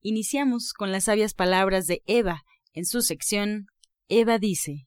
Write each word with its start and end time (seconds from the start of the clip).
Iniciamos 0.00 0.72
con 0.72 0.92
las 0.92 1.04
sabias 1.04 1.34
palabras 1.34 1.86
de 1.86 2.02
Eva 2.06 2.44
en 2.72 2.84
su 2.84 3.02
sección 3.02 3.66
Eva 4.08 4.38
dice. 4.38 4.86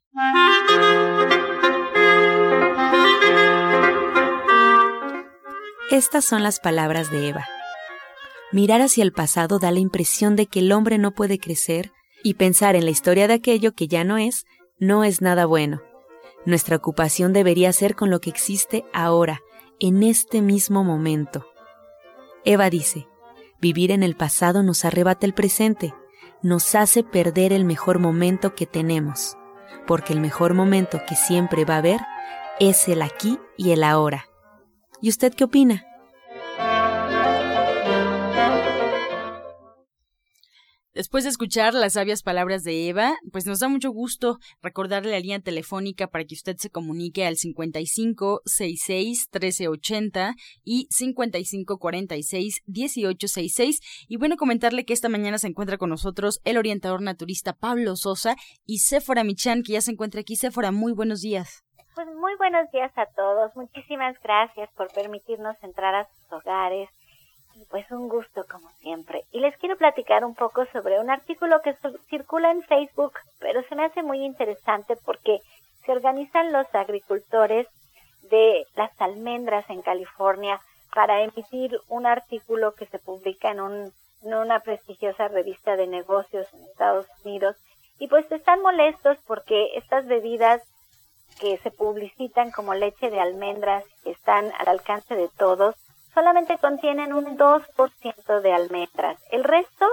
Estas 5.92 6.24
son 6.24 6.44
las 6.44 6.60
palabras 6.60 7.12
de 7.12 7.28
Eva. 7.28 7.46
Mirar 8.54 8.82
hacia 8.82 9.04
el 9.04 9.12
pasado 9.12 9.60
da 9.60 9.72
la 9.72 9.80
impresión 9.80 10.38
de 10.38 10.46
que 10.46 10.60
el 10.60 10.72
hombre 10.72 10.98
no 10.98 11.12
puede 11.12 11.38
crecer 11.38 11.92
y 12.24 12.36
pensar 12.36 12.78
en 12.78 12.86
la 12.86 12.92
historia 12.92 13.28
de 13.28 13.34
aquello 13.34 13.74
que 13.74 13.88
ya 13.88 14.06
no 14.06 14.18
es, 14.18 14.46
no 14.78 15.04
es 15.04 15.22
nada 15.22 15.46
bueno. 15.46 15.82
Nuestra 16.46 16.78
ocupación 16.78 17.34
debería 17.34 17.74
ser 17.74 17.96
con 17.96 18.10
lo 18.10 18.22
que 18.22 18.30
existe 18.30 18.86
ahora, 18.94 19.42
en 19.80 20.04
este 20.04 20.42
mismo 20.42 20.86
momento. 20.86 21.46
Eva 22.46 22.70
dice, 22.70 23.09
vivir 23.62 23.92
en 23.92 24.04
el 24.04 24.16
pasado 24.16 24.64
nos 24.64 24.86
arrebata 24.86 25.26
el 25.26 25.34
presente, 25.34 25.94
nos 26.42 26.76
hace 26.76 27.04
perder 27.04 27.54
el 27.54 27.66
mejor 27.66 28.00
momento 28.00 28.56
que 28.56 28.66
tenemos, 28.66 29.38
porque 29.86 30.14
el 30.14 30.22
mejor 30.22 30.54
momento 30.54 31.02
que 31.08 31.16
siempre 31.16 31.66
va 31.66 31.76
a 31.76 31.80
haber 31.80 32.00
es 32.60 32.88
el 32.88 33.02
aquí 33.02 33.40
y 33.58 33.72
el 33.72 33.84
ahora. 33.84 34.26
¿Y 35.02 35.10
usted 35.10 35.34
qué 35.34 35.46
opina? 35.46 35.89
Después 40.94 41.24
de 41.24 41.30
escuchar 41.30 41.76
las 41.76 41.94
sabias 41.94 42.24
palabras 42.24 42.64
de 42.64 42.90
Eva, 42.90 43.16
pues 43.32 43.46
nos 43.46 43.60
da 43.60 43.68
mucho 43.68 43.92
gusto 43.92 44.40
recordarle 44.64 45.12
la 45.12 45.20
línea 45.20 45.40
telefónica 45.40 46.08
para 46.08 46.26
que 46.26 46.34
usted 46.34 46.56
se 46.58 46.72
comunique 46.72 47.28
al 47.28 47.36
55 47.36 48.42
66 48.44 49.28
1380 49.32 50.34
y 50.64 50.88
55 50.90 51.78
46 51.78 52.64
1866 52.66 53.80
y 54.08 54.18
bueno 54.18 54.36
comentarle 54.36 54.84
que 54.84 54.94
esta 54.94 55.10
mañana 55.10 55.38
se 55.38 55.48
encuentra 55.48 55.78
con 55.78 55.92
nosotros 55.92 56.42
el 56.44 56.58
orientador 56.58 57.04
naturista 57.04 57.54
Pablo 57.54 57.96
Sosa 57.96 58.36
y 58.66 58.80
Sephora 58.80 59.24
Michan 59.24 59.62
que 59.62 59.74
ya 59.74 59.82
se 59.82 59.92
encuentra 59.92 60.22
aquí. 60.22 60.36
Sephora, 60.38 60.72
muy 60.72 60.94
buenos 60.94 61.22
días. 61.22 61.64
Pues 61.94 62.08
muy 62.16 62.36
buenos 62.38 62.70
días 62.72 62.92
a 62.96 63.06
todos. 63.16 63.56
Muchísimas 63.56 64.16
gracias 64.24 64.72
por 64.76 64.92
permitirnos 64.92 65.56
entrar 65.62 65.94
a 65.94 66.08
sus 66.08 66.32
hogares 66.32 66.90
pues 67.70 67.90
un 67.92 68.08
gusto 68.10 68.46
como 68.50 68.70
siempre. 68.82 69.24
Y 69.32 69.40
les 69.40 69.58
quiero 69.58 69.78
platicar 69.78 70.24
un 70.24 70.36
poco 70.36 70.66
sobre 70.68 71.00
un 71.00 71.10
artículo 71.10 71.62
que 71.62 71.76
circula 72.10 72.52
en 72.52 72.64
Facebook, 72.64 73.14
pero 73.40 73.62
se 73.64 73.76
me 73.76 73.86
hace 73.86 74.04
muy 74.04 74.24
interesante 74.24 74.96
porque 75.06 75.40
se 75.86 75.92
organizan 75.92 76.52
los 76.52 76.68
agricultores 76.74 77.68
de 78.24 78.66
las 78.76 78.92
almendras 79.02 79.70
en 79.70 79.82
California 79.82 80.60
para 80.94 81.22
emitir 81.22 81.80
un 81.88 82.06
artículo 82.06 82.74
que 82.74 82.86
se 82.88 83.00
publica 83.00 83.52
en, 83.52 83.62
un, 83.62 83.94
una 84.22 84.60
prestigiosa 84.62 85.28
revista 85.28 85.76
de 85.76 85.88
negocios 85.88 86.48
en 86.54 86.64
Estados 86.64 87.08
Unidos. 87.24 87.56
Y 88.00 88.08
pues 88.08 88.32
están 88.32 88.62
molestos 88.62 89.18
porque 89.28 89.72
estas 89.76 90.06
bebidas 90.08 90.62
que 91.40 91.58
se 91.60 91.72
publicitan 91.72 92.52
como 92.52 92.74
leche 92.74 93.10
de 93.10 93.20
almendras, 93.20 93.84
están 94.04 94.52
al 94.60 94.68
alcance 94.68 95.16
de 95.16 95.30
todos, 95.38 95.76
solamente 96.14 96.58
contienen 96.58 97.14
un 97.14 97.38
2% 97.38 98.42
de 98.42 98.54
almendras. 98.54 99.18
El 99.32 99.44
resto, 99.44 99.88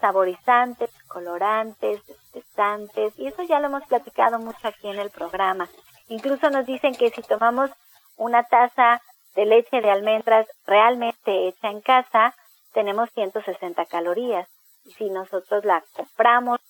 saborizantes, 0.00 0.90
colorantes, 1.08 2.00
espesantes, 2.08 3.18
y 3.18 3.26
eso 3.26 3.42
ya 3.42 3.60
lo 3.60 3.66
hemos 3.66 3.84
platicado 3.86 4.38
mucho 4.38 4.68
aquí 4.68 4.88
en 4.88 4.98
el 4.98 5.10
programa. 5.10 5.68
Incluso 6.08 6.50
nos 6.50 6.66
dicen 6.66 6.94
que 6.94 7.10
si 7.10 7.22
tomamos 7.22 7.70
una 8.16 8.44
taza 8.44 9.00
de 9.34 9.46
leche 9.46 9.80
de 9.80 9.90
almendras 9.90 10.46
realmente 10.66 11.48
hecha 11.48 11.68
en 11.68 11.80
casa, 11.80 12.34
tenemos 12.72 13.10
160 13.14 13.84
calorías. 13.86 14.48
Y 14.84 14.92
si 14.92 15.10
nosotros 15.10 15.64
la 15.64 15.82
compramos 15.94 16.60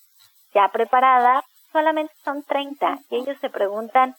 ya 0.55 0.69
preparada, 0.69 1.45
solamente 1.73 2.15
son 2.25 2.43
30. 2.43 2.99
Y 3.11 3.17
ellos 3.17 3.37
se 3.41 3.51
preguntan 3.51 4.17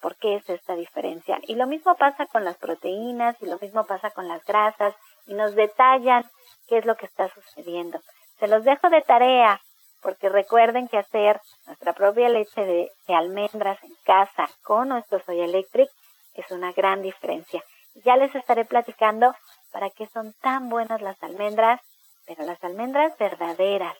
por 0.00 0.16
qué 0.16 0.36
es 0.36 0.48
esta 0.48 0.74
diferencia. 0.74 1.38
Y 1.42 1.54
lo 1.54 1.66
mismo 1.66 1.96
pasa 1.96 2.26
con 2.26 2.44
las 2.44 2.56
proteínas 2.56 3.36
y 3.40 3.46
lo 3.46 3.58
mismo 3.58 3.84
pasa 3.86 4.10
con 4.10 4.28
las 4.28 4.44
grasas 4.44 4.94
y 5.26 5.34
nos 5.34 5.54
detallan 5.54 6.24
qué 6.68 6.78
es 6.78 6.84
lo 6.84 6.96
que 6.96 7.06
está 7.06 7.28
sucediendo. 7.28 8.00
Se 8.38 8.48
los 8.48 8.64
dejo 8.64 8.90
de 8.90 9.02
tarea 9.02 9.60
porque 10.02 10.28
recuerden 10.28 10.88
que 10.88 10.98
hacer 10.98 11.40
nuestra 11.66 11.92
propia 11.92 12.28
leche 12.28 12.64
de, 12.64 12.90
almendras 13.08 13.82
en 13.84 13.94
casa 14.04 14.48
con 14.62 14.88
nuestro 14.88 15.20
Soy 15.24 15.40
Electric 15.40 15.88
es 16.34 16.50
una 16.50 16.72
gran 16.72 17.02
diferencia. 17.02 17.62
Ya 18.04 18.16
les 18.16 18.34
estaré 18.34 18.64
platicando 18.64 19.34
para 19.70 19.90
qué 19.90 20.06
son 20.06 20.34
tan 20.40 20.68
buenas 20.68 21.00
las 21.02 21.22
almendras, 21.22 21.80
pero 22.26 22.44
las 22.44 22.62
almendras 22.64 23.16
verdaderas, 23.18 23.96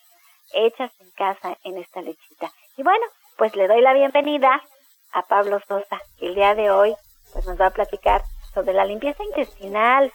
hechas 0.53 0.91
en 1.01 1.11
casa 1.11 1.57
en 1.63 1.79
esta 1.79 2.01
lechita. 2.01 2.51
Y 2.77 2.83
bueno, 2.83 3.05
pues 3.37 3.55
le 3.55 3.69
doy 3.69 3.81
la 3.81 3.93
bienvenida 3.93 4.63
a 5.13 5.23
Pablo 5.23 5.61
Sosa, 5.69 6.01
que 6.19 6.27
el 6.27 6.35
día 6.35 6.55
de 6.55 6.71
hoy 6.71 6.95
pues 7.33 7.47
nos 7.47 7.61
va 7.61 7.67
a 7.67 7.71
platicar 7.71 8.23
sobre 8.55 8.75
la 8.75 8.85
limpieza 8.85 9.23
intestinal, 9.25 10.13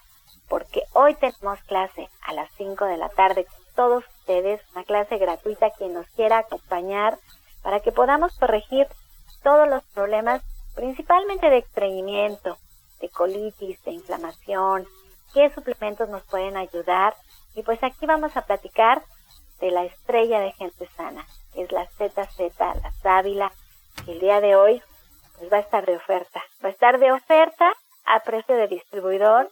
porque 0.48 0.84
hoy 0.94 1.16
tenemos 1.16 1.60
clase 1.64 2.10
a 2.22 2.34
las 2.34 2.50
5 2.58 2.86
de 2.86 2.98
la 2.98 3.10
tarde 3.10 3.46
con 3.46 3.58
todos 3.76 4.04
ustedes, 4.20 4.62
una 4.74 4.84
clase 4.84 5.18
gratuita 5.18 5.72
quien 5.72 5.94
nos 5.94 6.08
quiera 6.10 6.40
acompañar 6.40 7.18
para 7.64 7.80
que 7.80 7.92
podamos 7.92 8.38
corregir 8.38 8.88
todos 9.44 9.68
los 9.68 9.84
problemas, 9.94 10.42
principalmente 10.76 11.50
de 11.50 11.60
estreñimiento, 11.60 12.58
de 13.00 13.10
colitis, 13.10 13.84
de 13.84 13.92
inflamación, 13.92 14.88
qué 15.34 15.50
suplementos 15.54 16.10
nos 16.10 16.24
pueden 16.24 16.58
ayudar. 16.58 17.16
Y 17.56 17.64
pues 17.64 17.84
aquí 17.84 18.06
vamos 18.06 18.36
a 18.38 18.44
platicar 18.44 19.04
de 19.60 19.72
la 19.72 19.84
estrella 19.86 20.40
de 20.40 20.52
gente 20.54 20.88
sana, 20.96 21.26
que 21.54 21.64
es 21.64 21.72
la 21.72 21.86
ZZ, 21.86 22.60
la 22.60 22.92
sábila, 23.02 23.52
el 24.08 24.20
día 24.20 24.40
de 24.40 24.56
hoy 24.56 24.82
pues 25.38 25.52
va 25.52 25.58
a 25.58 25.62
estar 25.62 25.86
de 25.86 25.96
oferta. 25.96 26.42
Va 26.64 26.70
a 26.70 26.72
estar 26.72 26.98
de 26.98 27.12
oferta 27.12 27.74
a 28.06 28.20
precio 28.22 28.56
de 28.56 28.68
distribuidor, 28.68 29.50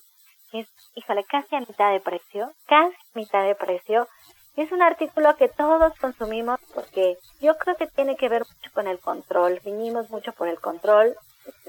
que 0.52 0.62
es, 0.62 0.68
híjole, 0.96 1.24
casi 1.26 1.56
a 1.56 1.60
mitad 1.60 1.92
de 1.92 2.00
precio, 2.00 2.52
casi 2.66 2.96
mitad 3.14 3.44
de 3.44 3.56
precio. 3.56 4.08
Es 4.56 4.72
un 4.72 4.82
artículo 4.82 5.36
que 5.36 5.50
todos 5.50 5.94
consumimos 6.00 6.60
porque 6.74 7.18
yo 7.42 7.58
creo 7.58 7.76
que 7.76 7.88
tiene 7.88 8.16
que 8.16 8.30
ver 8.30 8.44
mucho 8.44 8.72
con 8.74 8.88
el 8.88 9.00
control. 9.00 9.60
Vinimos 9.66 10.10
mucho 10.10 10.32
por 10.32 10.48
el 10.48 10.60
control, 10.60 11.16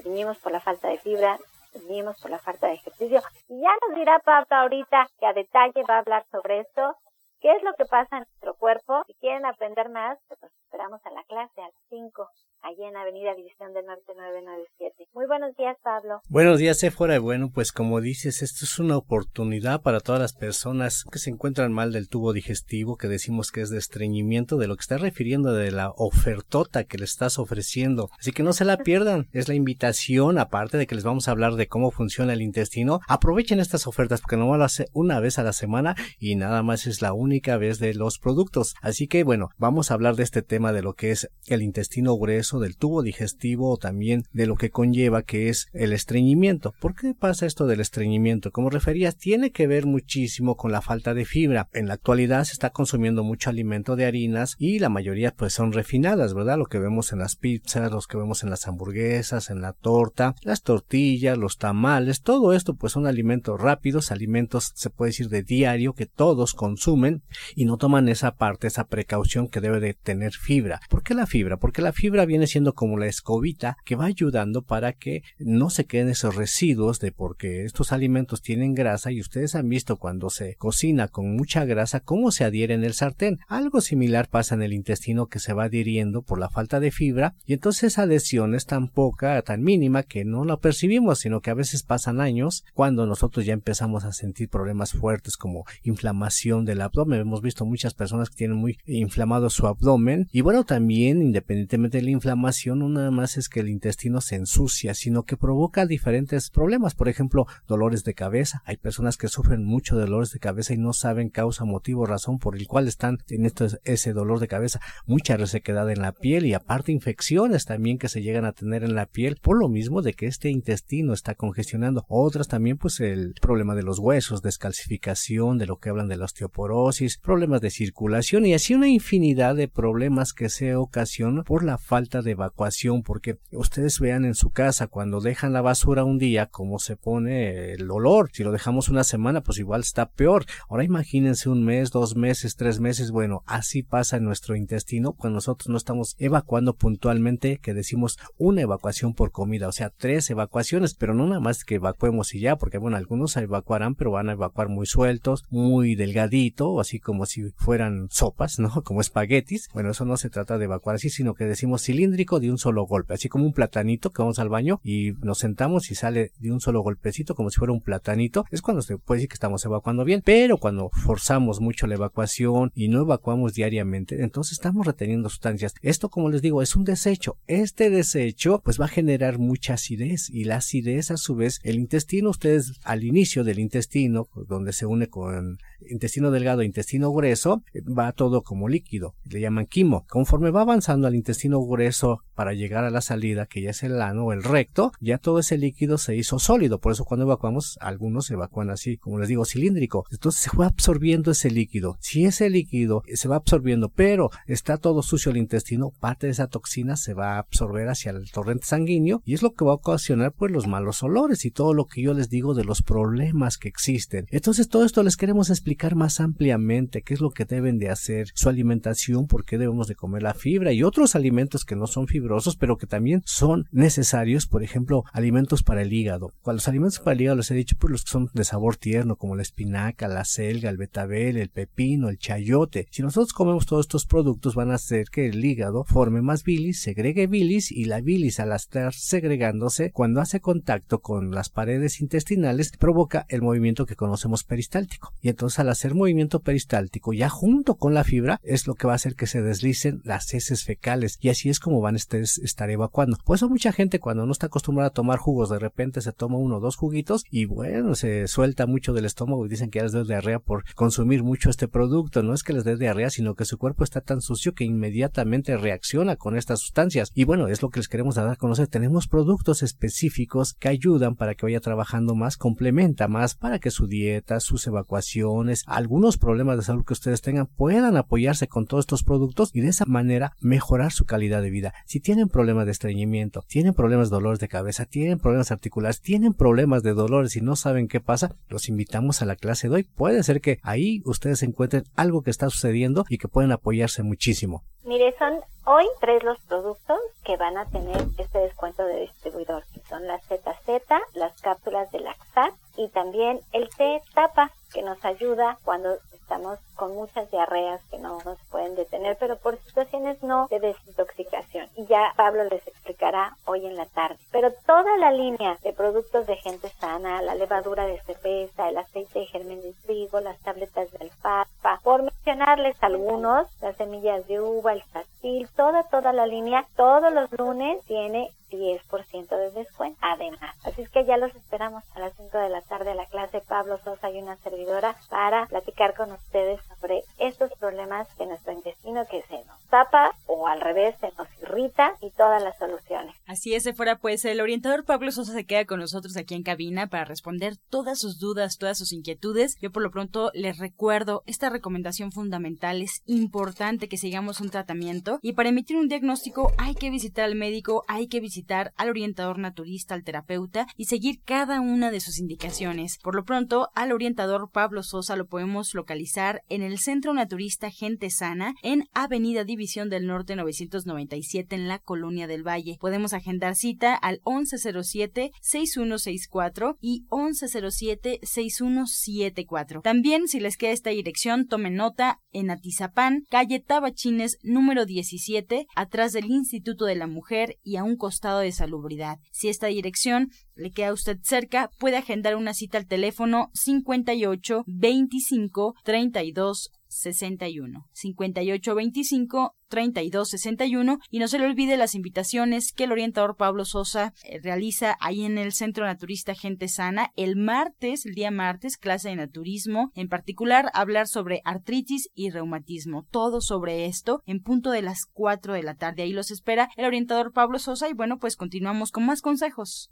vinimos 0.03 0.37
por 0.37 0.53
la 0.53 0.61
falta 0.61 0.87
de 0.87 0.97
fibra, 0.97 1.37
vinimos 1.73 2.19
por 2.21 2.31
la 2.31 2.39
falta 2.39 2.67
de 2.67 2.75
ejercicio. 2.75 3.21
Y 3.49 3.61
ya 3.61 3.71
nos 3.85 3.95
dirá 3.95 4.19
Pablo 4.19 4.47
ahorita 4.55 5.09
que 5.19 5.25
a 5.25 5.33
detalle 5.33 5.83
va 5.87 5.95
a 5.95 5.99
hablar 5.99 6.25
sobre 6.31 6.61
esto. 6.61 6.95
¿Qué 7.41 7.51
es 7.51 7.61
lo 7.61 7.73
que 7.73 7.85
pasa 7.85 8.17
en 8.17 8.23
nuestro 8.23 8.55
cuerpo? 8.55 9.03
Si 9.05 9.13
quieren 9.15 9.45
aprender 9.45 9.89
más, 9.89 10.17
pues 10.27 10.39
esperamos 10.63 11.05
a 11.05 11.11
la 11.11 11.23
clase 11.25 11.61
a 11.61 11.65
las 11.65 11.83
5 11.89 12.27
allí 12.63 12.83
en 12.83 12.95
Avenida 12.95 13.33
División 13.35 13.73
del 13.73 13.85
Norte 13.85 14.13
997. 14.15 15.07
Muy 15.13 15.25
buenos 15.25 15.55
días, 15.55 15.77
Pablo. 15.83 16.21
Buenos 16.29 16.59
días, 16.59 16.79
Sephora. 16.79 17.19
Bueno, 17.19 17.51
pues 17.53 17.71
como 17.71 18.01
dices, 18.01 18.41
esto 18.41 18.65
es 18.65 18.79
una 18.79 18.97
oportunidad 18.97 19.81
para 19.81 19.99
todas 19.99 20.21
las 20.21 20.33
personas 20.33 21.03
que 21.11 21.19
se 21.19 21.29
encuentran 21.29 21.71
mal 21.71 21.91
del 21.91 22.09
tubo 22.09 22.33
digestivo, 22.33 22.97
que 22.97 23.07
decimos 23.07 23.51
que 23.51 23.61
es 23.61 23.69
de 23.69 23.77
estreñimiento, 23.77 24.57
de 24.57 24.67
lo 24.67 24.75
que 24.75 24.81
está 24.81 24.97
refiriendo 24.97 25.53
de 25.53 25.71
la 25.71 25.91
ofertota 25.95 26.83
que 26.83 26.97
le 26.97 27.05
estás 27.05 27.39
ofreciendo. 27.39 28.09
Así 28.19 28.31
que 28.31 28.43
no 28.43 28.53
se 28.53 28.65
la 28.65 28.77
pierdan. 28.83 29.27
Es 29.31 29.47
la 29.47 29.55
invitación, 29.55 30.37
aparte 30.37 30.77
de 30.77 30.87
que 30.87 30.95
les 30.95 31.03
vamos 31.03 31.27
a 31.27 31.31
hablar 31.31 31.55
de 31.55 31.67
cómo 31.67 31.91
funciona 31.91 32.33
el 32.33 32.41
intestino. 32.41 32.99
Aprovechen 33.07 33.59
estas 33.59 33.87
ofertas 33.87 34.21
porque 34.21 34.37
no 34.37 34.55
lo 34.55 34.63
hace 34.63 34.87
una 34.93 35.19
vez 35.19 35.39
a 35.39 35.43
la 35.43 35.53
semana 35.53 35.95
y 36.19 36.35
nada 36.35 36.63
más 36.63 36.87
es 36.87 37.01
la 37.01 37.13
única 37.13 37.57
vez 37.57 37.79
de 37.79 37.93
los 37.93 38.19
productos. 38.19 38.75
Así 38.81 39.07
que 39.07 39.23
bueno, 39.23 39.49
vamos 39.57 39.91
a 39.91 39.93
hablar 39.93 40.15
de 40.15 40.23
este 40.23 40.41
tema 40.41 40.73
de 40.73 40.81
lo 40.81 40.93
que 40.93 41.11
es 41.11 41.29
el 41.47 41.61
intestino 41.61 42.15
grueso 42.17 42.46
del 42.55 42.77
tubo 42.77 43.03
digestivo 43.03 43.71
o 43.71 43.77
también 43.77 44.23
de 44.31 44.47
lo 44.47 44.55
que 44.55 44.69
conlleva 44.69 45.23
que 45.23 45.49
es 45.49 45.67
el 45.73 45.91
estreñimiento. 45.91 46.73
¿Por 46.79 46.95
qué 46.95 47.13
pasa 47.13 47.45
esto 47.45 47.67
del 47.67 47.81
estreñimiento? 47.81 48.51
Como 48.51 48.69
referías, 48.69 49.17
tiene 49.17 49.51
que 49.51 49.67
ver 49.67 49.85
muchísimo 49.85 50.55
con 50.55 50.71
la 50.71 50.81
falta 50.81 51.13
de 51.13 51.25
fibra. 51.25 51.67
En 51.73 51.87
la 51.87 51.95
actualidad 51.95 52.45
se 52.45 52.53
está 52.53 52.69
consumiendo 52.69 53.23
mucho 53.23 53.49
alimento 53.49 53.95
de 53.95 54.05
harinas 54.05 54.55
y 54.57 54.79
la 54.79 54.89
mayoría 54.89 55.31
pues 55.31 55.53
son 55.53 55.73
refinadas, 55.73 56.33
¿verdad? 56.33 56.57
Lo 56.57 56.65
que 56.65 56.79
vemos 56.79 57.11
en 57.11 57.19
las 57.19 57.35
pizzas, 57.35 57.91
los 57.91 58.07
que 58.07 58.17
vemos 58.17 58.43
en 58.43 58.49
las 58.49 58.67
hamburguesas, 58.67 59.49
en 59.49 59.61
la 59.61 59.73
torta, 59.73 60.35
las 60.43 60.61
tortillas, 60.61 61.37
los 61.37 61.57
tamales, 61.57 62.21
todo 62.21 62.53
esto 62.53 62.75
pues 62.75 62.93
son 62.93 63.07
alimentos 63.07 63.59
rápidos, 63.59 64.11
alimentos 64.11 64.71
se 64.75 64.89
puede 64.89 65.09
decir 65.09 65.27
de 65.27 65.43
diario 65.43 65.93
que 65.93 66.05
todos 66.05 66.53
consumen 66.53 67.23
y 67.55 67.65
no 67.65 67.77
toman 67.77 68.07
esa 68.09 68.35
parte, 68.35 68.67
esa 68.67 68.85
precaución 68.85 69.47
que 69.47 69.61
debe 69.61 69.79
de 69.79 69.93
tener 69.93 70.33
fibra. 70.33 70.79
¿Por 70.89 71.03
qué 71.03 71.13
la 71.13 71.25
fibra? 71.25 71.57
Porque 71.57 71.81
la 71.81 71.93
fibra 71.93 72.25
viene 72.25 72.36
siendo 72.45 72.75
como 72.75 72.97
la 72.97 73.07
escobita 73.07 73.77
que 73.85 73.95
va 73.95 74.05
ayudando 74.05 74.61
para 74.61 74.93
que 74.93 75.23
no 75.39 75.71
se 75.71 75.85
queden 75.85 76.09
esos 76.09 76.35
residuos 76.35 76.99
de 76.99 77.11
porque 77.11 77.63
estos 77.63 77.91
alimentos 77.91 78.41
tienen 78.41 78.75
grasa 78.75 79.11
y 79.11 79.21
ustedes 79.21 79.55
han 79.55 79.69
visto 79.69 79.97
cuando 79.97 80.29
se 80.29 80.55
cocina 80.55 81.07
con 81.07 81.35
mucha 81.35 81.65
grasa 81.65 82.01
cómo 82.01 82.31
se 82.31 82.43
adhiere 82.43 82.73
en 82.73 82.83
el 82.83 82.93
sartén. 82.93 83.39
Algo 83.47 83.81
similar 83.81 84.29
pasa 84.29 84.55
en 84.55 84.61
el 84.61 84.73
intestino 84.73 85.27
que 85.27 85.39
se 85.39 85.53
va 85.53 85.65
adhiriendo 85.65 86.21
por 86.21 86.39
la 86.39 86.49
falta 86.49 86.79
de 86.79 86.91
fibra 86.91 87.33
y 87.45 87.53
entonces 87.53 87.85
esa 87.85 88.03
adhesión 88.03 88.53
es 88.53 88.65
tan 88.65 88.89
poca, 88.89 89.41
tan 89.41 89.63
mínima 89.63 90.03
que 90.03 90.25
no 90.25 90.45
la 90.45 90.57
percibimos, 90.57 91.19
sino 91.19 91.41
que 91.41 91.49
a 91.49 91.55
veces 91.55 91.83
pasan 91.83 92.19
años 92.19 92.65
cuando 92.73 93.05
nosotros 93.05 93.45
ya 93.45 93.53
empezamos 93.53 94.03
a 94.03 94.11
sentir 94.11 94.49
problemas 94.49 94.91
fuertes 94.91 95.37
como 95.37 95.65
inflamación 95.83 96.65
del 96.65 96.81
abdomen. 96.81 97.21
Hemos 97.21 97.41
visto 97.41 97.65
muchas 97.65 97.93
personas 97.93 98.29
que 98.29 98.35
tienen 98.35 98.57
muy 98.57 98.77
inflamado 98.85 99.49
su 99.49 99.67
abdomen 99.67 100.27
y 100.31 100.41
bueno, 100.41 100.63
también 100.63 101.21
independientemente 101.21 101.97
de 101.97 102.03
la 102.03 102.11
inflamación, 102.27 102.79
no 102.79 102.89
nada 102.89 103.09
más 103.09 103.37
es 103.37 103.47
que 103.47 103.61
el 103.61 103.69
intestino 103.69 104.19
se 104.19 104.35
ensucia, 104.35 104.93
sino 104.93 105.23
que 105.23 105.37
provoca 105.37 105.85
diferentes 105.85 106.49
problemas, 106.49 106.93
por 106.93 107.07
ejemplo, 107.07 107.47
dolores 107.69 108.03
de 108.03 108.15
cabeza. 108.15 108.63
Hay 108.65 108.75
personas 108.75 109.15
que 109.15 109.29
sufren 109.29 109.63
mucho 109.63 109.95
dolores 109.95 110.31
de 110.31 110.39
cabeza 110.39 110.73
y 110.73 110.77
no 110.77 110.91
saben 110.91 111.29
causa, 111.29 111.63
motivo, 111.63 112.05
razón 112.05 112.37
por 112.37 112.57
el 112.57 112.67
cual 112.67 112.89
están 112.89 113.17
teniendo 113.25 113.67
ese 113.85 114.11
dolor 114.11 114.41
de 114.41 114.49
cabeza, 114.49 114.81
mucha 115.05 115.37
resequedad 115.37 115.89
en 115.89 116.01
la 116.01 116.11
piel 116.11 116.45
y 116.45 116.53
aparte 116.53 116.91
infecciones 116.91 117.63
también 117.63 117.97
que 117.97 118.09
se 118.09 118.21
llegan 118.21 118.43
a 118.43 118.51
tener 118.51 118.83
en 118.83 118.95
la 118.95 119.05
piel 119.05 119.37
por 119.41 119.57
lo 119.57 119.69
mismo 119.69 120.01
de 120.01 120.13
que 120.13 120.27
este 120.27 120.49
intestino 120.49 121.13
está 121.13 121.35
congestionando. 121.35 122.03
Otras 122.09 122.49
también 122.49 122.77
pues 122.77 122.99
el 122.99 123.35
problema 123.39 123.73
de 123.73 123.83
los 123.83 123.99
huesos, 123.99 124.41
descalcificación, 124.41 125.57
de 125.57 125.65
lo 125.65 125.77
que 125.77 125.91
hablan 125.91 126.09
de 126.09 126.17
la 126.17 126.25
osteoporosis, 126.25 127.19
problemas 127.19 127.61
de 127.61 127.69
circulación 127.69 128.45
y 128.45 128.53
así 128.53 128.73
una 128.73 128.89
infinidad 128.89 129.55
de 129.55 129.69
problemas 129.69 130.33
que 130.33 130.49
se 130.49 130.75
ocasionan 130.75 131.45
por 131.45 131.63
la 131.63 131.77
falta 131.77 132.16
de 132.21 132.31
evacuación 132.31 133.03
porque 133.03 133.37
ustedes 133.51 133.99
vean 133.99 134.25
en 134.25 134.35
su 134.35 134.49
casa 134.49 134.87
cuando 134.87 135.21
dejan 135.21 135.53
la 135.53 135.61
basura 135.61 136.03
un 136.03 136.17
día 136.17 136.47
cómo 136.47 136.79
se 136.79 136.95
pone 136.95 137.73
el 137.73 137.89
olor. 137.89 138.29
Si 138.33 138.43
lo 138.43 138.51
dejamos 138.51 138.89
una 138.89 139.03
semana 139.03 139.41
pues 139.41 139.59
igual 139.59 139.81
está 139.81 140.09
peor. 140.09 140.45
Ahora 140.69 140.83
imagínense 140.83 141.49
un 141.49 141.63
mes, 141.63 141.91
dos 141.91 142.15
meses, 142.15 142.55
tres 142.55 142.79
meses. 142.79 143.11
Bueno, 143.11 143.43
así 143.45 143.83
pasa 143.83 144.17
en 144.17 144.23
nuestro 144.23 144.55
intestino 144.55 145.13
cuando 145.13 145.37
nosotros 145.37 145.69
no 145.69 145.77
estamos 145.77 146.15
evacuando 146.19 146.75
puntualmente 146.75 147.59
que 147.61 147.73
decimos 147.73 148.17
una 148.37 148.61
evacuación 148.61 149.13
por 149.13 149.31
comida, 149.31 149.67
o 149.67 149.71
sea, 149.71 149.89
tres 149.89 150.29
evacuaciones, 150.29 150.93
pero 150.93 151.13
no 151.13 151.25
nada 151.27 151.39
más 151.39 151.63
que 151.63 151.75
evacuemos 151.75 152.33
y 152.33 152.39
ya, 152.39 152.55
porque 152.55 152.77
bueno, 152.77 152.97
algunos 152.97 153.35
evacuarán, 153.37 153.95
pero 153.95 154.11
van 154.11 154.29
a 154.29 154.33
evacuar 154.33 154.69
muy 154.69 154.85
sueltos, 154.85 155.45
muy 155.49 155.95
delgadito, 155.95 156.79
así 156.79 156.99
como 156.99 157.25
si 157.25 157.51
fueran 157.55 158.07
sopas, 158.09 158.59
¿no? 158.59 158.67
Como 158.87 159.01
espaguetis. 159.01 159.69
Bueno, 159.73 159.91
eso 159.91 160.05
no 160.05 160.17
se 160.17 160.29
trata 160.29 160.57
de 160.57 160.65
evacuar 160.65 160.95
así, 160.95 161.09
sino 161.09 161.33
que 161.33 161.45
decimos 161.45 161.81
de 162.11 162.51
un 162.51 162.57
solo 162.57 162.85
golpe, 162.85 163.13
así 163.13 163.29
como 163.29 163.45
un 163.45 163.53
platanito 163.53 164.11
que 164.11 164.21
vamos 164.21 164.39
al 164.39 164.49
baño 164.49 164.79
y 164.83 165.13
nos 165.21 165.39
sentamos 165.39 165.91
y 165.91 165.95
sale 165.95 166.31
de 166.39 166.51
un 166.51 166.59
solo 166.59 166.81
golpecito 166.81 167.35
como 167.35 167.49
si 167.49 167.57
fuera 167.57 167.73
un 167.73 167.81
platanito. 167.81 168.45
Es 168.51 168.61
cuando 168.61 168.81
se 168.81 168.97
puede 168.97 169.19
decir 169.19 169.29
que 169.29 169.35
estamos 169.35 169.63
evacuando 169.65 170.03
bien, 170.03 170.21
pero 170.23 170.57
cuando 170.57 170.89
forzamos 170.91 171.61
mucho 171.61 171.87
la 171.87 171.95
evacuación 171.95 172.71
y 172.75 172.89
no 172.89 173.01
evacuamos 173.01 173.53
diariamente, 173.53 174.21
entonces 174.23 174.53
estamos 174.53 174.85
reteniendo 174.85 175.29
sustancias. 175.29 175.73
Esto, 175.81 176.09
como 176.09 176.29
les 176.29 176.41
digo, 176.41 176.61
es 176.61 176.75
un 176.75 176.83
desecho. 176.83 177.37
Este 177.47 177.89
desecho 177.89 178.61
pues 178.63 178.79
va 178.79 178.85
a 178.85 178.89
generar 178.89 179.39
mucha 179.39 179.75
acidez 179.75 180.29
y 180.29 180.43
la 180.43 180.57
acidez 180.57 181.11
a 181.11 181.17
su 181.17 181.35
vez 181.35 181.59
el 181.63 181.77
intestino, 181.77 182.29
ustedes 182.29 182.73
al 182.83 183.03
inicio 183.03 183.43
del 183.43 183.59
intestino, 183.59 184.27
donde 184.47 184.73
se 184.73 184.85
une 184.85 185.07
con 185.07 185.57
intestino 185.89 186.31
delgado 186.31 186.61
e 186.61 186.65
intestino 186.65 187.11
grueso, 187.11 187.63
va 187.75 188.11
todo 188.11 188.41
como 188.41 188.67
líquido, 188.67 189.15
le 189.25 189.39
llaman 189.39 189.65
quimo. 189.65 190.05
Conforme 190.07 190.51
va 190.51 190.61
avanzando 190.61 191.07
al 191.07 191.15
intestino 191.15 191.61
grueso 191.61 191.96
para 192.35 192.53
llegar 192.53 192.83
a 192.83 192.91
la 192.91 193.01
salida, 193.01 193.47
que 193.47 193.61
ya 193.61 193.71
es 193.71 193.81
el 193.81 193.99
ano 194.01 194.25
o 194.25 194.33
el 194.33 194.43
recto, 194.43 194.91
ya 194.99 195.17
todo 195.17 195.39
ese 195.39 195.57
líquido 195.57 195.97
se 195.97 196.15
hizo 196.15 196.37
sólido. 196.37 196.79
Por 196.79 196.91
eso 196.91 197.03
cuando 197.03 197.25
evacuamos, 197.25 197.77
algunos 197.81 198.29
evacúan 198.29 198.69
así, 198.69 198.97
como 198.97 199.17
les 199.17 199.27
digo, 199.27 199.43
cilíndrico. 199.43 200.05
Entonces 200.11 200.41
se 200.41 200.55
va 200.55 200.67
absorbiendo 200.67 201.31
ese 201.31 201.49
líquido. 201.49 201.97
Si 201.99 202.25
ese 202.25 202.49
líquido 202.49 203.01
se 203.11 203.27
va 203.27 203.37
absorbiendo, 203.37 203.89
pero 203.89 204.29
está 204.45 204.77
todo 204.77 205.01
sucio 205.01 205.31
el 205.31 205.37
intestino, 205.37 205.93
parte 205.99 206.27
de 206.27 206.33
esa 206.33 206.47
toxina 206.47 206.95
se 206.95 207.15
va 207.15 207.35
a 207.35 207.39
absorber 207.39 207.89
hacia 207.89 208.11
el 208.11 208.29
torrente 208.31 208.67
sanguíneo 208.67 209.23
y 209.25 209.33
es 209.33 209.41
lo 209.41 209.53
que 209.53 209.65
va 209.65 209.71
a 209.71 209.75
ocasionar 209.75 210.31
pues 210.33 210.51
los 210.51 210.67
malos 210.67 211.01
olores 211.01 211.43
y 211.43 211.51
todo 211.51 211.73
lo 211.73 211.85
que 211.85 212.03
yo 212.03 212.13
les 212.13 212.29
digo 212.29 212.53
de 212.53 212.63
los 212.63 212.83
problemas 212.83 213.57
que 213.57 213.67
existen. 213.67 214.27
Entonces 214.29 214.69
todo 214.69 214.85
esto 214.85 215.01
les 215.01 215.17
queremos 215.17 215.49
explicar 215.49 215.95
más 215.95 216.19
ampliamente 216.19 217.01
qué 217.01 217.15
es 217.15 217.21
lo 217.21 217.31
que 217.31 217.45
deben 217.45 217.79
de 217.79 217.89
hacer, 217.89 218.27
su 218.35 218.47
alimentación, 218.47 219.25
por 219.25 219.43
qué 219.43 219.57
debemos 219.57 219.87
de 219.87 219.95
comer 219.95 220.21
la 220.21 220.35
fibra 220.35 220.71
y 220.71 220.83
otros 220.83 221.15
alimentos 221.15 221.65
que 221.65 221.75
no 221.75 221.86
son 221.87 222.07
fibrosos 222.07 222.55
pero 222.55 222.77
que 222.77 222.87
también 222.87 223.21
son 223.25 223.67
necesarios, 223.71 224.47
por 224.47 224.63
ejemplo, 224.63 225.03
alimentos 225.11 225.63
para 225.63 225.81
el 225.81 225.93
hígado. 225.93 226.31
Cuando 226.41 226.57
los 226.57 226.67
alimentos 226.67 226.99
para 226.99 227.13
el 227.13 227.21
hígado 227.21 227.37
les 227.37 227.51
he 227.51 227.55
dicho 227.55 227.75
pues 227.79 227.91
los 227.91 228.03
que 228.03 228.11
son 228.11 228.29
de 228.33 228.43
sabor 228.43 228.77
tierno 228.77 229.15
como 229.15 229.35
la 229.35 229.41
espinaca, 229.41 230.07
la 230.07 230.25
selga, 230.25 230.69
el 230.69 230.77
betabel, 230.77 231.37
el 231.37 231.49
pepino, 231.49 232.09
el 232.09 232.17
chayote. 232.17 232.87
Si 232.91 233.01
nosotros 233.01 233.33
comemos 233.33 233.65
todos 233.65 233.85
estos 233.85 234.05
productos 234.05 234.55
van 234.55 234.71
a 234.71 234.75
hacer 234.75 235.07
que 235.09 235.27
el 235.27 235.43
hígado 235.43 235.83
forme 235.85 236.21
más 236.21 236.43
bilis, 236.43 236.81
segregue 236.81 237.27
bilis 237.27 237.71
y 237.71 237.85
la 237.85 238.01
bilis 238.01 238.39
al 238.39 238.51
estar 238.51 238.93
segregándose 238.93 239.91
cuando 239.91 240.21
hace 240.21 240.39
contacto 240.39 240.99
con 240.99 241.31
las 241.31 241.49
paredes 241.49 242.01
intestinales 242.01 242.71
provoca 242.77 243.25
el 243.29 243.41
movimiento 243.41 243.85
que 243.85 243.95
conocemos 243.95 244.43
peristáltico. 244.43 245.13
Y 245.21 245.29
entonces 245.29 245.59
al 245.59 245.69
hacer 245.69 245.95
movimiento 245.95 246.41
peristáltico 246.41 247.13
ya 247.13 247.29
junto 247.29 247.75
con 247.75 247.93
la 247.93 248.03
fibra 248.03 248.39
es 248.43 248.67
lo 248.67 248.75
que 248.75 248.87
va 248.87 248.93
a 248.93 248.97
hacer 248.97 249.15
que 249.15 249.27
se 249.27 249.41
deslicen 249.41 250.01
las 250.03 250.33
heces 250.33 250.63
fecales 250.63 251.17
y 251.19 251.29
así 251.29 251.49
es 251.49 251.59
como 251.59 251.76
van 251.81 251.95
a 251.95 251.97
estar 251.97 252.69
evacuando. 252.69 253.17
Por 253.23 253.35
eso 253.35 253.49
mucha 253.49 253.71
gente 253.71 253.99
cuando 253.99 254.25
no 254.25 254.31
está 254.31 254.47
acostumbrada 254.47 254.89
a 254.89 254.93
tomar 254.93 255.19
jugos 255.19 255.49
de 255.49 255.59
repente 255.59 256.01
se 256.01 256.11
toma 256.11 256.37
uno 256.37 256.57
o 256.57 256.59
dos 256.59 256.75
juguitos 256.75 257.23
y 257.29 257.45
bueno 257.45 257.95
se 257.95 258.27
suelta 258.27 258.65
mucho 258.65 258.93
del 258.93 259.05
estómago 259.05 259.45
y 259.45 259.49
dicen 259.49 259.69
que 259.69 259.79
ya 259.79 259.83
les 259.83 259.91
da 259.91 260.03
diarrea 260.03 260.39
por 260.39 260.63
consumir 260.75 261.23
mucho 261.23 261.49
este 261.49 261.67
producto. 261.67 262.23
No 262.23 262.33
es 262.33 262.43
que 262.43 262.53
les 262.53 262.63
dé 262.63 262.77
diarrea 262.77 263.09
sino 263.09 263.35
que 263.35 263.45
su 263.45 263.57
cuerpo 263.57 263.83
está 263.83 264.01
tan 264.01 264.21
sucio 264.21 264.53
que 264.53 264.63
inmediatamente 264.63 265.57
reacciona 265.57 266.15
con 266.15 266.37
estas 266.37 266.59
sustancias. 266.59 267.11
Y 267.13 267.23
bueno, 267.23 267.47
es 267.47 267.61
lo 267.61 267.69
que 267.69 267.79
les 267.79 267.87
queremos 267.87 268.15
dar 268.15 268.27
a 268.27 268.35
conocer. 268.35 268.67
Tenemos 268.67 269.07
productos 269.07 269.63
específicos 269.63 270.53
que 270.53 270.69
ayudan 270.69 271.15
para 271.15 271.35
que 271.35 271.45
vaya 271.45 271.59
trabajando 271.59 272.15
más, 272.15 272.37
complementa 272.37 273.07
más 273.07 273.35
para 273.35 273.59
que 273.59 273.71
su 273.71 273.87
dieta, 273.87 274.39
sus 274.39 274.67
evacuaciones, 274.67 275.63
algunos 275.65 276.17
problemas 276.17 276.57
de 276.57 276.63
salud 276.63 276.85
que 276.85 276.93
ustedes 276.93 277.21
tengan 277.21 277.47
puedan 277.47 277.97
apoyarse 277.97 278.47
con 278.47 278.65
todos 278.65 278.83
estos 278.83 279.03
productos 279.03 279.51
y 279.53 279.61
de 279.61 279.69
esa 279.69 279.85
manera 279.85 280.33
mejorar 280.39 280.91
su 280.91 281.05
calidad 281.05 281.41
de 281.41 281.49
vida. 281.49 281.56
Si 281.85 281.99
tienen 281.99 282.29
problemas 282.29 282.65
de 282.65 282.71
estreñimiento, 282.71 283.43
tienen 283.47 283.73
problemas 283.73 284.09
de 284.09 284.15
dolores 284.15 284.39
de 284.39 284.47
cabeza, 284.47 284.85
tienen 284.85 285.19
problemas 285.19 285.51
articulares, 285.51 286.01
tienen 286.01 286.33
problemas 286.33 286.83
de 286.83 286.93
dolores 286.93 287.35
y 287.35 287.41
no 287.41 287.55
saben 287.55 287.87
qué 287.87 287.99
pasa, 287.99 288.35
los 288.49 288.69
invitamos 288.69 289.21
a 289.21 289.25
la 289.25 289.35
clase 289.35 289.69
de 289.69 289.75
hoy. 289.75 289.83
Puede 289.83 290.23
ser 290.23 290.41
que 290.41 290.59
ahí 290.63 291.01
ustedes 291.05 291.43
encuentren 291.43 291.83
algo 291.95 292.21
que 292.21 292.31
está 292.31 292.49
sucediendo 292.49 293.05
y 293.09 293.17
que 293.17 293.27
pueden 293.27 293.51
apoyarse 293.51 294.03
muchísimo. 294.03 294.63
Mire, 294.83 295.13
son 295.19 295.39
hoy 295.65 295.85
tres 295.99 296.23
los 296.23 296.39
productos 296.41 296.97
que 297.25 297.35
van 297.35 297.57
a 297.57 297.65
tener 297.65 297.97
este 298.17 298.39
descuento 298.39 298.85
de 298.85 299.01
distribuidor, 299.01 299.63
son 299.89 300.07
las 300.07 300.23
ZZ, 300.23 300.69
las 301.13 301.41
cápsulas 301.41 301.91
de 301.91 301.99
Laxat 301.99 302.53
y 302.77 302.87
también 302.89 303.41
el 303.51 303.67
té 303.69 304.01
tapa, 304.13 304.51
que 304.73 304.81
nos 304.81 305.03
ayuda 305.03 305.57
cuando 305.63 305.97
estamos 306.27 306.59
con 306.75 306.93
muchas 306.93 307.31
diarreas 307.31 307.79
que 307.89 307.97
no 307.99 308.17
nos 308.25 308.37
pueden 308.51 308.75
detener, 308.75 309.15
pero 309.17 309.37
por 309.37 309.57
situaciones 309.59 310.21
no 310.21 310.47
de 310.49 310.59
desintoxicación. 310.59 311.69
Y 311.77 311.85
ya 311.85 312.11
Pablo 312.17 312.43
les 312.43 312.67
explicará 312.67 313.37
hoy 313.45 313.65
en 313.65 313.77
la 313.77 313.85
tarde. 313.85 314.17
Pero 314.33 314.51
toda 314.65 314.97
la 314.97 315.11
línea 315.11 315.57
de 315.63 315.71
productos 315.71 316.27
de 316.27 316.35
gente 316.35 316.67
sana, 316.81 317.21
la 317.21 317.33
levadura 317.33 317.85
de 317.85 318.01
cerveza, 318.01 318.67
el 318.67 318.77
aceite 318.77 319.19
de 319.19 319.25
germen 319.27 319.61
de 319.61 319.73
trigo, 319.85 320.19
las 320.19 320.37
tabletas 320.39 320.91
de 320.91 320.97
alfalfa, 321.05 321.79
por 321.81 322.03
mencionarles 322.03 322.75
algunos, 322.81 323.47
las 323.61 323.77
semillas 323.77 324.27
de 324.27 324.41
uva, 324.41 324.73
el 324.73 324.83
satil, 324.91 325.47
toda, 325.55 325.83
toda 325.83 326.11
la 326.11 326.27
línea, 326.27 326.65
todos 326.75 327.11
los 327.13 327.31
lunes 327.39 327.81
tiene 327.85 328.31
10% 328.49 329.27
de 329.27 329.51
descuento 329.51 329.99
además. 330.01 330.55
Así 330.63 330.81
es 330.81 330.89
que 330.89 331.05
ya 331.05 331.17
los 331.17 331.35
esperamos 331.35 331.83
a 331.95 331.99
las 331.99 332.13
5 332.15 332.37
de 332.37 332.49
la 332.49 332.61
tarde 332.61 332.91
a 332.91 332.95
la 332.95 333.05
clase 333.05 333.41
Pablo 333.41 333.77
Sosa 333.83 334.09
y 334.09 334.21
una 334.21 334.37
servidora 334.37 334.95
para 335.09 335.45
platicar 335.47 335.95
con 335.95 336.11
ustedes 336.11 336.59
sobre 336.79 337.03
estos 337.17 337.51
problemas 337.59 338.07
de 338.17 338.27
nuestro 338.27 338.53
intestino 338.53 339.05
que 339.07 339.23
se 339.23 339.43
nos 339.45 339.65
tapa 339.69 340.11
o 340.27 340.47
al 340.47 340.61
revés 340.61 340.95
se 340.99 341.11
nos 341.17 341.27
Rita 341.41 341.95
y 342.01 342.11
todas 342.11 342.41
las 342.43 342.57
soluciones. 342.57 343.16
Así 343.37 343.53
es, 343.53 343.69
fuera 343.75 343.99
pues 343.99 344.25
el 344.25 344.41
orientador 344.41 344.83
Pablo 344.83 345.11
Sosa 345.11 345.31
se 345.31 345.45
queda 345.45 345.65
con 345.65 345.79
nosotros 345.79 346.17
aquí 346.17 346.33
en 346.33 346.41
cabina 346.41 346.87
para 346.87 347.05
responder 347.05 347.55
todas 347.69 347.99
sus 347.99 348.17
dudas, 348.17 348.57
todas 348.57 348.79
sus 348.79 348.93
inquietudes. 348.93 349.57
Yo 349.61 349.71
por 349.71 349.83
lo 349.83 349.91
pronto 349.91 350.31
les 350.33 350.57
recuerdo 350.57 351.21
esta 351.27 351.51
recomendación 351.51 352.11
fundamental. 352.11 352.81
Es 352.81 353.03
importante 353.05 353.89
que 353.89 353.97
sigamos 353.99 354.41
un 354.41 354.49
tratamiento 354.49 355.19
y 355.21 355.33
para 355.33 355.49
emitir 355.49 355.77
un 355.77 355.87
diagnóstico 355.87 356.51
hay 356.57 356.73
que 356.73 356.89
visitar 356.89 357.25
al 357.25 357.35
médico, 357.35 357.83
hay 357.87 358.07
que 358.07 358.21
visitar 358.21 358.73
al 358.75 358.89
orientador 358.89 359.37
naturista, 359.37 359.93
al 359.93 360.03
terapeuta 360.03 360.65
y 360.75 360.85
seguir 360.85 361.21
cada 361.23 361.61
una 361.61 361.91
de 361.91 361.99
sus 361.99 362.17
indicaciones. 362.17 362.97
Por 363.03 363.13
lo 363.13 363.23
pronto, 363.23 363.69
al 363.75 363.91
orientador 363.91 364.49
Pablo 364.51 364.81
Sosa 364.81 365.15
lo 365.15 365.27
podemos 365.27 365.75
localizar 365.75 366.41
en 366.49 366.63
el 366.63 366.79
Centro 366.79 367.13
Naturista 367.13 367.69
Gente 367.69 368.09
Sana 368.09 368.55
en 368.63 368.89
Avenida 368.93 369.43
División 369.43 369.91
del 369.91 370.07
Norte 370.07 370.35
997 370.35 371.53
en 371.53 371.67
la 371.67 371.77
Colonia 371.77 372.25
del 372.25 372.41
Valle. 372.41 372.79
Podemos 372.81 373.13
cita 373.55 373.95
al 373.95 374.21
1107-6164 374.21 376.77
y 376.81 377.05
1107-6174. 377.09 379.81
También, 379.81 380.27
si 380.27 380.39
les 380.39 380.55
queda 380.57 380.69
esta 380.71 380.91
dirección, 380.91 381.47
tomen 381.47 381.73
nota 381.75 382.19
en 382.31 382.51
Atizapán, 382.51 383.25
calle 383.29 383.59
Tabachines 383.59 384.37
número 384.43 384.85
17, 384.85 385.65
atrás 385.75 386.13
del 386.13 386.25
Instituto 386.25 386.85
de 386.85 386.95
la 386.95 387.07
Mujer 387.07 387.57
y 387.63 387.77
a 387.77 387.83
un 387.83 387.97
costado 387.97 388.39
de 388.39 388.51
Salubridad. 388.51 389.17
Si 389.31 389.49
esta 389.49 389.65
dirección 389.67 390.29
le 390.57 390.71
queda 390.71 390.89
a 390.89 390.93
usted 390.93 391.17
cerca, 391.23 391.69
puede 391.79 391.97
agendar 391.97 392.35
una 392.35 392.53
cita 392.53 392.77
al 392.77 392.87
teléfono 392.87 393.49
58 393.53 394.63
25 394.67 395.75
32 395.83 396.71
61 396.87 397.87
58 397.93 398.75
25 398.75 399.55
32 399.69 400.29
61 400.29 400.99
y 401.09 401.19
no 401.19 401.27
se 401.27 401.39
le 401.39 401.45
olvide 401.45 401.77
las 401.77 401.95
invitaciones 401.95 402.71
que 402.71 402.85
el 402.85 402.91
orientador 402.91 403.35
Pablo 403.35 403.65
Sosa 403.65 404.13
eh, 404.23 404.39
realiza 404.41 404.95
ahí 404.99 405.25
en 405.25 405.37
el 405.37 405.51
Centro 405.51 405.85
Naturista 405.85 406.33
Gente 406.33 406.67
Sana 406.67 407.11
el 407.15 407.35
martes, 407.35 408.05
el 408.05 408.13
día 408.13 408.31
martes, 408.31 408.77
clase 408.77 409.09
de 409.09 409.17
naturismo, 409.17 409.91
en 409.95 410.07
particular 410.07 410.71
hablar 410.73 411.07
sobre 411.07 411.41
artritis 411.43 412.09
y 412.15 412.29
reumatismo, 412.29 413.05
todo 413.11 413.41
sobre 413.41 413.85
esto 413.85 414.21
en 414.25 414.41
punto 414.41 414.71
de 414.71 414.81
las 414.81 415.05
4 415.05 415.53
de 415.53 415.63
la 415.63 415.75
tarde. 415.75 416.03
Ahí 416.03 416.13
los 416.13 416.31
espera 416.31 416.69
el 416.77 416.85
orientador 416.85 417.33
Pablo 417.33 417.59
Sosa 417.59 417.89
y 417.89 417.93
bueno, 417.93 418.19
pues 418.19 418.35
continuamos 418.35 418.91
con 418.91 419.05
más 419.05 419.21
consejos. 419.21 419.91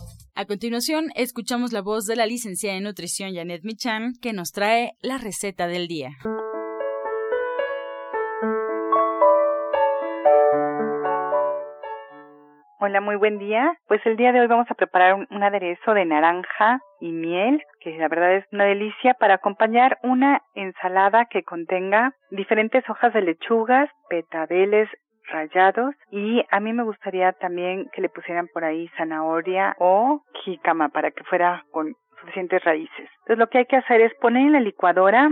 A 0.41 0.45
continuación, 0.47 1.09
escuchamos 1.13 1.71
la 1.71 1.83
voz 1.83 2.07
de 2.07 2.15
la 2.15 2.25
licenciada 2.25 2.75
en 2.75 2.85
nutrición 2.85 3.35
Janet 3.35 3.61
Michan, 3.63 4.13
que 4.23 4.33
nos 4.33 4.51
trae 4.51 4.93
la 5.03 5.19
receta 5.19 5.67
del 5.67 5.87
día. 5.87 6.09
Hola, 12.79 13.01
muy 13.01 13.17
buen 13.17 13.37
día. 13.37 13.77
Pues 13.87 14.01
el 14.05 14.17
día 14.17 14.31
de 14.31 14.41
hoy 14.41 14.47
vamos 14.47 14.65
a 14.71 14.73
preparar 14.73 15.13
un, 15.13 15.43
aderezo 15.43 15.93
de 15.93 16.05
naranja 16.05 16.79
y 16.99 17.11
miel, 17.11 17.61
que 17.79 17.95
la 17.99 18.07
verdad 18.07 18.37
es 18.37 18.45
una 18.51 18.65
delicia, 18.65 19.13
para 19.19 19.35
acompañar 19.35 19.99
una 20.01 20.41
ensalada 20.55 21.25
que 21.25 21.43
contenga 21.43 22.15
diferentes 22.31 22.83
hojas 22.89 23.13
de 23.13 23.21
lechugas, 23.21 23.91
betabeles, 24.09 24.89
rayados 25.31 25.95
y 26.11 26.43
a 26.49 26.59
mí 26.59 26.73
me 26.73 26.83
gustaría 26.83 27.31
también 27.33 27.89
que 27.93 28.01
le 28.01 28.09
pusieran 28.09 28.47
por 28.47 28.63
ahí 28.63 28.89
zanahoria 28.97 29.75
o 29.79 30.23
jícama 30.43 30.89
para 30.89 31.11
que 31.11 31.23
fuera 31.23 31.65
con 31.71 31.95
suficientes 32.19 32.63
raíces. 32.63 33.09
Entonces 33.21 33.37
lo 33.37 33.47
que 33.47 33.59
hay 33.59 33.65
que 33.65 33.77
hacer 33.77 34.01
es 34.01 34.13
poner 34.15 34.43
en 34.43 34.51
la 34.53 34.59
licuadora 34.59 35.29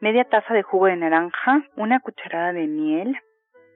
media 0.00 0.24
taza 0.24 0.54
de 0.54 0.62
jugo 0.62 0.86
de 0.86 0.96
naranja, 0.96 1.62
una 1.76 2.00
cucharada 2.00 2.52
de 2.52 2.66
miel, 2.66 3.16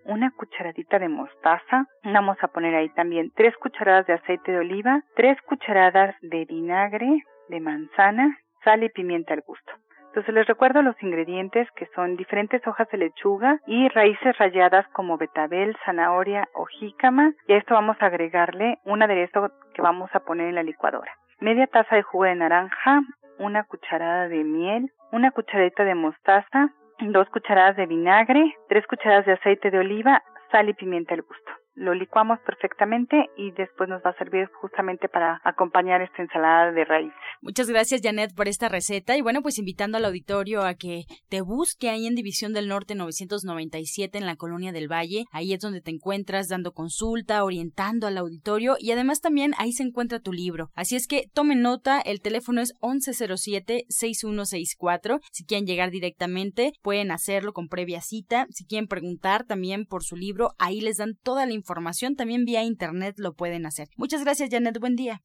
una 0.04 0.30
cucharadita 0.30 0.98
de 0.98 1.08
mostaza, 1.08 1.86
vamos 2.02 2.36
a 2.42 2.48
poner 2.48 2.74
ahí 2.74 2.88
también 2.90 3.32
tres 3.34 3.56
cucharadas 3.56 4.06
de 4.06 4.14
aceite 4.14 4.52
de 4.52 4.58
oliva, 4.58 5.02
tres 5.16 5.40
cucharadas 5.42 6.14
de 6.20 6.44
vinagre 6.44 7.22
de 7.48 7.60
manzana, 7.60 8.38
sal 8.62 8.82
y 8.82 8.88
pimienta 8.88 9.34
al 9.34 9.42
gusto. 9.46 9.72
Entonces 10.14 10.32
les 10.32 10.46
recuerdo 10.46 10.80
los 10.80 10.94
ingredientes 11.02 11.68
que 11.72 11.86
son 11.86 12.14
diferentes 12.14 12.64
hojas 12.68 12.88
de 12.92 12.98
lechuga 12.98 13.58
y 13.66 13.88
raíces 13.88 14.38
ralladas 14.38 14.86
como 14.92 15.18
betabel, 15.18 15.76
zanahoria 15.84 16.46
o 16.54 16.66
jícama 16.66 17.32
y 17.48 17.54
a 17.54 17.56
esto 17.56 17.74
vamos 17.74 17.96
a 17.98 18.06
agregarle 18.06 18.78
un 18.84 19.02
aderezo 19.02 19.50
que 19.74 19.82
vamos 19.82 20.08
a 20.14 20.20
poner 20.20 20.46
en 20.46 20.54
la 20.54 20.62
licuadora. 20.62 21.10
Media 21.40 21.66
taza 21.66 21.96
de 21.96 22.02
jugo 22.02 22.26
de 22.26 22.36
naranja, 22.36 23.00
una 23.40 23.64
cucharada 23.64 24.28
de 24.28 24.44
miel, 24.44 24.92
una 25.10 25.32
cucharadita 25.32 25.82
de 25.82 25.96
mostaza, 25.96 26.70
dos 27.00 27.28
cucharadas 27.30 27.74
de 27.74 27.86
vinagre, 27.86 28.54
tres 28.68 28.86
cucharadas 28.86 29.26
de 29.26 29.32
aceite 29.32 29.72
de 29.72 29.80
oliva, 29.80 30.22
sal 30.52 30.68
y 30.68 30.74
pimienta 30.74 31.14
al 31.14 31.22
gusto 31.22 31.63
lo 31.74 31.94
licuamos 31.94 32.38
perfectamente 32.46 33.30
y 33.36 33.50
después 33.52 33.88
nos 33.88 34.02
va 34.02 34.10
a 34.10 34.18
servir 34.18 34.48
justamente 34.60 35.08
para 35.08 35.40
acompañar 35.44 36.02
esta 36.02 36.22
ensalada 36.22 36.72
de 36.72 36.84
raíz. 36.84 37.12
Muchas 37.42 37.68
gracias 37.68 38.00
Janet 38.02 38.32
por 38.34 38.46
esta 38.46 38.68
receta. 38.68 39.16
Y 39.16 39.22
bueno 39.22 39.42
pues 39.42 39.58
invitando 39.58 39.98
al 39.98 40.04
auditorio 40.04 40.62
a 40.62 40.74
que 40.74 41.02
te 41.28 41.40
busque 41.40 41.90
ahí 41.90 42.06
en 42.06 42.14
División 42.14 42.52
del 42.52 42.68
Norte 42.68 42.94
997 42.94 44.18
en 44.18 44.26
la 44.26 44.36
Colonia 44.36 44.70
del 44.72 44.86
Valle, 44.90 45.24
ahí 45.32 45.52
es 45.52 45.58
donde 45.60 45.80
te 45.80 45.90
encuentras 45.90 46.46
dando 46.48 46.70
consulta, 46.72 47.42
orientando 47.42 48.06
al 48.06 48.18
auditorio. 48.18 48.76
Y 48.78 48.92
además 48.92 49.20
también 49.20 49.52
ahí 49.58 49.72
se 49.72 49.82
encuentra 49.82 50.20
tu 50.20 50.32
libro. 50.32 50.70
Así 50.74 50.94
es 50.94 51.08
que 51.08 51.24
tomen 51.32 51.60
nota, 51.60 52.00
el 52.00 52.20
teléfono 52.20 52.60
es 52.60 52.72
1107-6164, 52.80 55.18
si 55.32 55.44
quieren 55.44 55.66
llegar 55.66 55.90
directamente 55.90 56.72
pueden 56.82 57.10
hacerlo 57.10 57.52
con 57.52 57.66
previa 57.68 58.00
cita, 58.00 58.46
si 58.50 58.64
quieren 58.64 58.86
preguntar 58.86 59.44
también 59.44 59.86
por 59.86 60.04
su 60.04 60.14
libro, 60.16 60.52
ahí 60.58 60.80
les 60.80 60.98
dan 60.98 61.16
toda 61.22 61.46
la 61.46 61.52
información 61.52 61.63
información, 61.64 62.14
también 62.14 62.44
vía 62.44 62.62
internet 62.62 63.14
lo 63.18 63.34
pueden 63.34 63.64
hacer. 63.64 63.88
Muchas 63.96 64.22
gracias, 64.22 64.50
Janet. 64.50 64.78
Buen 64.78 64.96
día. 64.96 65.22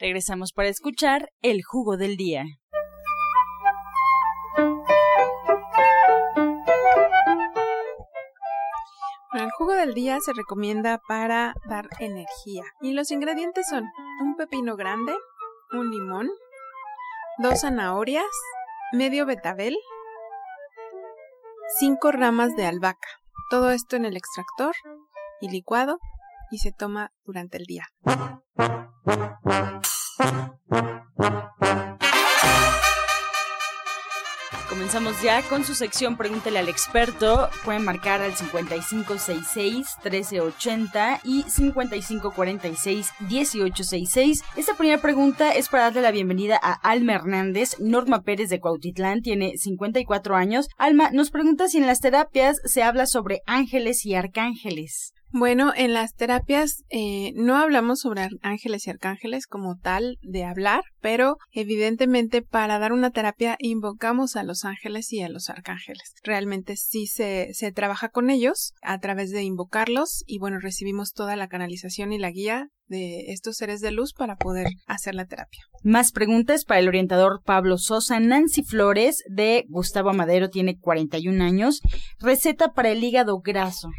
Regresamos 0.00 0.52
para 0.54 0.70
escuchar 0.70 1.30
el 1.42 1.62
jugo 1.62 1.98
del 1.98 2.16
día. 2.16 2.44
el 9.32 9.50
jugo 9.52 9.72
del 9.72 9.94
día 9.94 10.18
se 10.20 10.32
recomienda 10.32 11.00
para 11.08 11.54
dar 11.66 11.88
energía 11.98 12.62
y 12.80 12.92
los 12.92 13.10
ingredientes 13.10 13.66
son 13.68 13.84
un 14.20 14.36
pepino 14.36 14.76
grande, 14.76 15.14
un 15.72 15.90
limón, 15.90 16.28
dos 17.38 17.60
zanahorias, 17.60 18.24
medio 18.92 19.24
betabel, 19.24 19.76
cinco 21.78 22.12
ramas 22.12 22.54
de 22.56 22.66
albahaca. 22.66 23.08
Todo 23.50 23.70
esto 23.70 23.96
en 23.96 24.04
el 24.04 24.16
extractor 24.16 24.74
y 25.40 25.48
licuado 25.48 25.98
y 26.50 26.58
se 26.58 26.72
toma 26.72 27.12
durante 27.24 27.58
el 27.58 27.64
día. 27.64 27.86
Comenzamos 34.68 35.22
ya 35.22 35.42
con 35.42 35.64
su 35.64 35.76
sección 35.76 36.16
Pregúntele 36.16 36.58
al 36.58 36.68
experto. 36.68 37.48
Pueden 37.64 37.84
marcar 37.84 38.20
al 38.22 38.34
5566-1380 38.34 41.20
y 41.22 41.44
5546-1866. 41.44 44.42
Esta 44.56 44.74
primera 44.74 45.00
pregunta 45.00 45.52
es 45.52 45.68
para 45.68 45.84
darle 45.84 46.02
la 46.02 46.10
bienvenida 46.10 46.58
a 46.60 46.72
Alma 46.72 47.14
Hernández. 47.14 47.78
Norma 47.78 48.22
Pérez 48.22 48.48
de 48.48 48.58
Cuautitlán 48.58 49.22
tiene 49.22 49.58
54 49.58 50.34
años. 50.34 50.66
Alma 50.76 51.12
nos 51.12 51.30
pregunta 51.30 51.68
si 51.68 51.78
en 51.78 51.86
las 51.86 52.00
terapias 52.00 52.56
se 52.64 52.82
habla 52.82 53.06
sobre 53.06 53.42
ángeles 53.46 54.04
y 54.04 54.16
arcángeles. 54.16 55.12
Bueno, 55.32 55.72
en 55.76 55.94
las 55.94 56.14
terapias 56.14 56.82
eh, 56.88 57.32
no 57.36 57.56
hablamos 57.56 58.00
sobre 58.00 58.28
ángeles 58.42 58.86
y 58.86 58.90
arcángeles 58.90 59.46
como 59.46 59.78
tal 59.78 60.18
de 60.22 60.44
hablar, 60.44 60.82
pero 61.00 61.36
evidentemente 61.52 62.42
para 62.42 62.80
dar 62.80 62.92
una 62.92 63.12
terapia 63.12 63.56
invocamos 63.60 64.34
a 64.34 64.42
los 64.42 64.64
ángeles 64.64 65.12
y 65.12 65.22
a 65.22 65.28
los 65.28 65.48
arcángeles. 65.48 66.14
Realmente 66.24 66.76
sí 66.76 67.06
se, 67.06 67.50
se 67.52 67.70
trabaja 67.70 68.08
con 68.08 68.28
ellos 68.28 68.74
a 68.82 68.98
través 68.98 69.30
de 69.30 69.44
invocarlos 69.44 70.24
y 70.26 70.38
bueno, 70.38 70.58
recibimos 70.58 71.12
toda 71.12 71.36
la 71.36 71.48
canalización 71.48 72.12
y 72.12 72.18
la 72.18 72.30
guía 72.32 72.68
de 72.88 73.30
estos 73.30 73.56
seres 73.56 73.80
de 73.80 73.92
luz 73.92 74.12
para 74.12 74.34
poder 74.34 74.66
hacer 74.86 75.14
la 75.14 75.26
terapia. 75.26 75.62
Más 75.84 76.10
preguntas 76.10 76.64
para 76.64 76.80
el 76.80 76.88
orientador 76.88 77.40
Pablo 77.44 77.78
Sosa. 77.78 78.18
Nancy 78.18 78.64
Flores 78.64 79.22
de 79.30 79.64
Gustavo 79.68 80.12
Madero 80.12 80.50
tiene 80.50 80.76
41 80.76 81.44
años. 81.44 81.80
Receta 82.18 82.72
para 82.72 82.90
el 82.90 83.04
hígado 83.04 83.38
graso. 83.38 83.90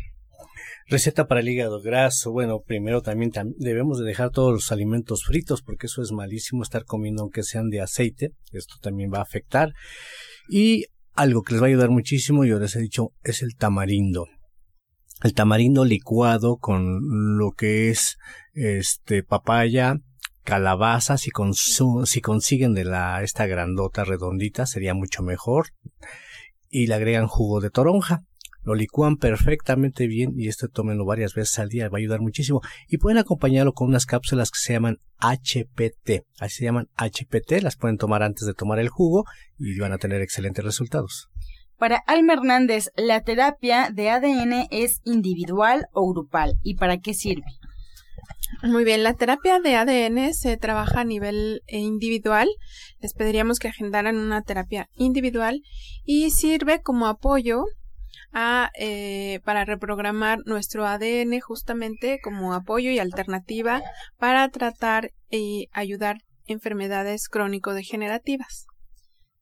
Receta 0.88 1.28
para 1.28 1.42
el 1.42 1.50
hígado 1.50 1.82
graso. 1.82 2.32
Bueno, 2.32 2.62
primero 2.62 3.02
también 3.02 3.32
debemos 3.58 4.00
de 4.00 4.06
dejar 4.06 4.32
todos 4.32 4.52
los 4.52 4.72
alimentos 4.72 5.24
fritos 5.24 5.62
porque 5.62 5.88
eso 5.88 6.02
es 6.02 6.12
malísimo 6.12 6.64
estar 6.64 6.86
comiendo 6.86 7.24
aunque 7.24 7.44
sean 7.44 7.70
de 7.70 7.82
aceite. 7.82 8.32
Esto 8.52 8.76
también 8.82 9.12
va 9.14 9.20
a 9.20 9.24
afectar. 9.24 9.74
Y 10.50 10.86
algo 11.14 11.44
que 11.44 11.54
les 11.54 11.62
va 11.62 11.68
a 11.68 11.70
ayudar 11.70 11.90
muchísimo, 11.90 12.46
yo 12.46 12.60
les 12.60 12.76
he 12.76 12.80
dicho, 12.80 13.14
es 13.24 13.42
el 13.42 13.56
tamarindo. 13.56 14.28
El 15.24 15.34
tamarindo 15.34 15.86
licuado 15.86 16.58
con 16.58 17.38
lo 17.38 17.52
que 17.52 17.90
es 17.90 18.18
este 18.54 19.24
papaya, 19.24 19.98
calabaza, 20.44 21.18
si, 21.18 21.30
si 22.06 22.22
consiguen 22.22 22.74
de 22.74 22.86
la 22.86 23.22
esta 23.22 23.46
grandota 23.46 24.04
redondita 24.04 24.66
sería 24.66 24.94
mucho 24.94 25.22
mejor. 25.22 25.68
Y 26.70 26.88
le 26.88 26.96
agregan 26.96 27.28
jugo 27.28 27.60
de 27.62 27.70
toronja 27.70 28.24
lo 28.64 28.76
licúan 28.76 29.18
perfectamente 29.18 30.08
bien 30.08 30.34
y 30.36 30.48
este 30.48 30.68
tómenlo 30.68 31.06
varias 31.06 31.34
veces 31.34 31.58
al 31.60 31.70
día, 31.70 31.90
va 31.90 31.98
a 31.98 32.00
ayudar 32.00 32.22
muchísimo. 32.22 32.62
Y 32.88 32.98
pueden 32.98 33.18
acompañarlo 33.18 33.74
con 33.74 33.88
unas 33.88 34.06
cápsulas 34.06 34.52
que 34.52 34.60
se 34.60 34.74
llaman 34.74 35.00
HPT, 35.20 36.26
así 36.40 36.58
se 36.58 36.66
llaman 36.66 36.90
HPT, 36.98 37.62
las 37.62 37.78
pueden 37.78 37.98
tomar 37.98 38.24
antes 38.24 38.46
de 38.46 38.54
tomar 38.54 38.80
el 38.80 38.90
jugo 38.90 39.26
y 39.58 39.78
van 39.80 39.94
a 39.94 39.98
tener 39.98 40.22
excelentes 40.22 40.64
resultados. 40.64 41.30
Para 41.78 41.98
Alma 42.06 42.34
Hernández, 42.34 42.92
¿la 42.96 43.22
terapia 43.22 43.90
de 43.92 44.12
ADN 44.12 44.68
es 44.70 45.02
individual 45.04 45.88
o 45.94 46.12
grupal 46.12 46.60
y 46.62 46.76
para 46.76 47.00
qué 47.00 47.16
sirve? 47.16 47.46
Muy 48.64 48.84
bien, 48.84 49.02
la 49.02 49.16
terapia 49.16 49.60
de 49.60 49.76
ADN 49.76 50.34
se 50.36 50.58
trabaja 50.58 51.02
a 51.02 51.06
nivel 51.06 51.64
individual. 51.68 52.48
Les 53.00 53.14
pediríamos 53.14 53.58
que 53.58 53.70
agendaran 53.70 54.18
una 54.18 54.44
terapia 54.44 54.90
individual 54.96 55.64
y 56.06 56.30
sirve 56.30 56.82
como 56.82 57.08
apoyo 57.08 57.64
a, 58.34 58.72
eh, 58.80 59.40
para 59.44 59.66
reprogramar 59.66 60.40
nuestro 60.46 60.86
ADN 60.86 61.40
justamente 61.42 62.20
como 62.24 62.54
apoyo 62.54 62.92
y 62.92 63.00
alternativa 63.00 63.82
para 64.18 64.48
tratar 64.50 65.12
y 65.30 65.68
ayudar 65.74 66.18
enfermedades 66.48 67.28
crónico-degenerativas. 67.30 68.68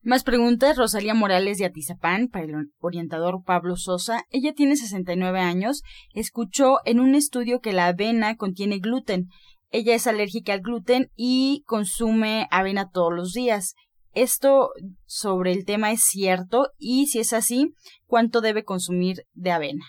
Más 0.02 0.24
preguntas, 0.24 0.78
Rosalía 0.78 1.12
Morales 1.12 1.58
de 1.58 1.66
Atizapán, 1.66 2.28
para 2.28 2.46
el 2.46 2.54
orientador 2.78 3.42
Pablo 3.44 3.76
Sosa. 3.76 4.24
Ella 4.30 4.54
tiene 4.54 4.76
69 4.76 5.40
años, 5.40 5.82
escuchó 6.14 6.78
en 6.86 7.00
un 7.00 7.14
estudio 7.14 7.60
que 7.60 7.74
la 7.74 7.88
avena 7.88 8.36
contiene 8.36 8.78
gluten. 8.78 9.26
Ella 9.70 9.94
es 9.94 10.06
alérgica 10.06 10.54
al 10.54 10.62
gluten 10.62 11.10
y 11.16 11.64
consume 11.66 12.46
avena 12.50 12.88
todos 12.88 13.12
los 13.14 13.32
días. 13.32 13.74
¿Esto 14.14 14.70
sobre 15.06 15.52
el 15.52 15.64
tema 15.64 15.92
es 15.92 16.02
cierto? 16.02 16.68
Y 16.78 17.06
si 17.06 17.20
es 17.20 17.32
así, 17.32 17.74
¿cuánto 18.06 18.40
debe 18.40 18.64
consumir 18.64 19.24
de 19.34 19.52
avena? 19.52 19.84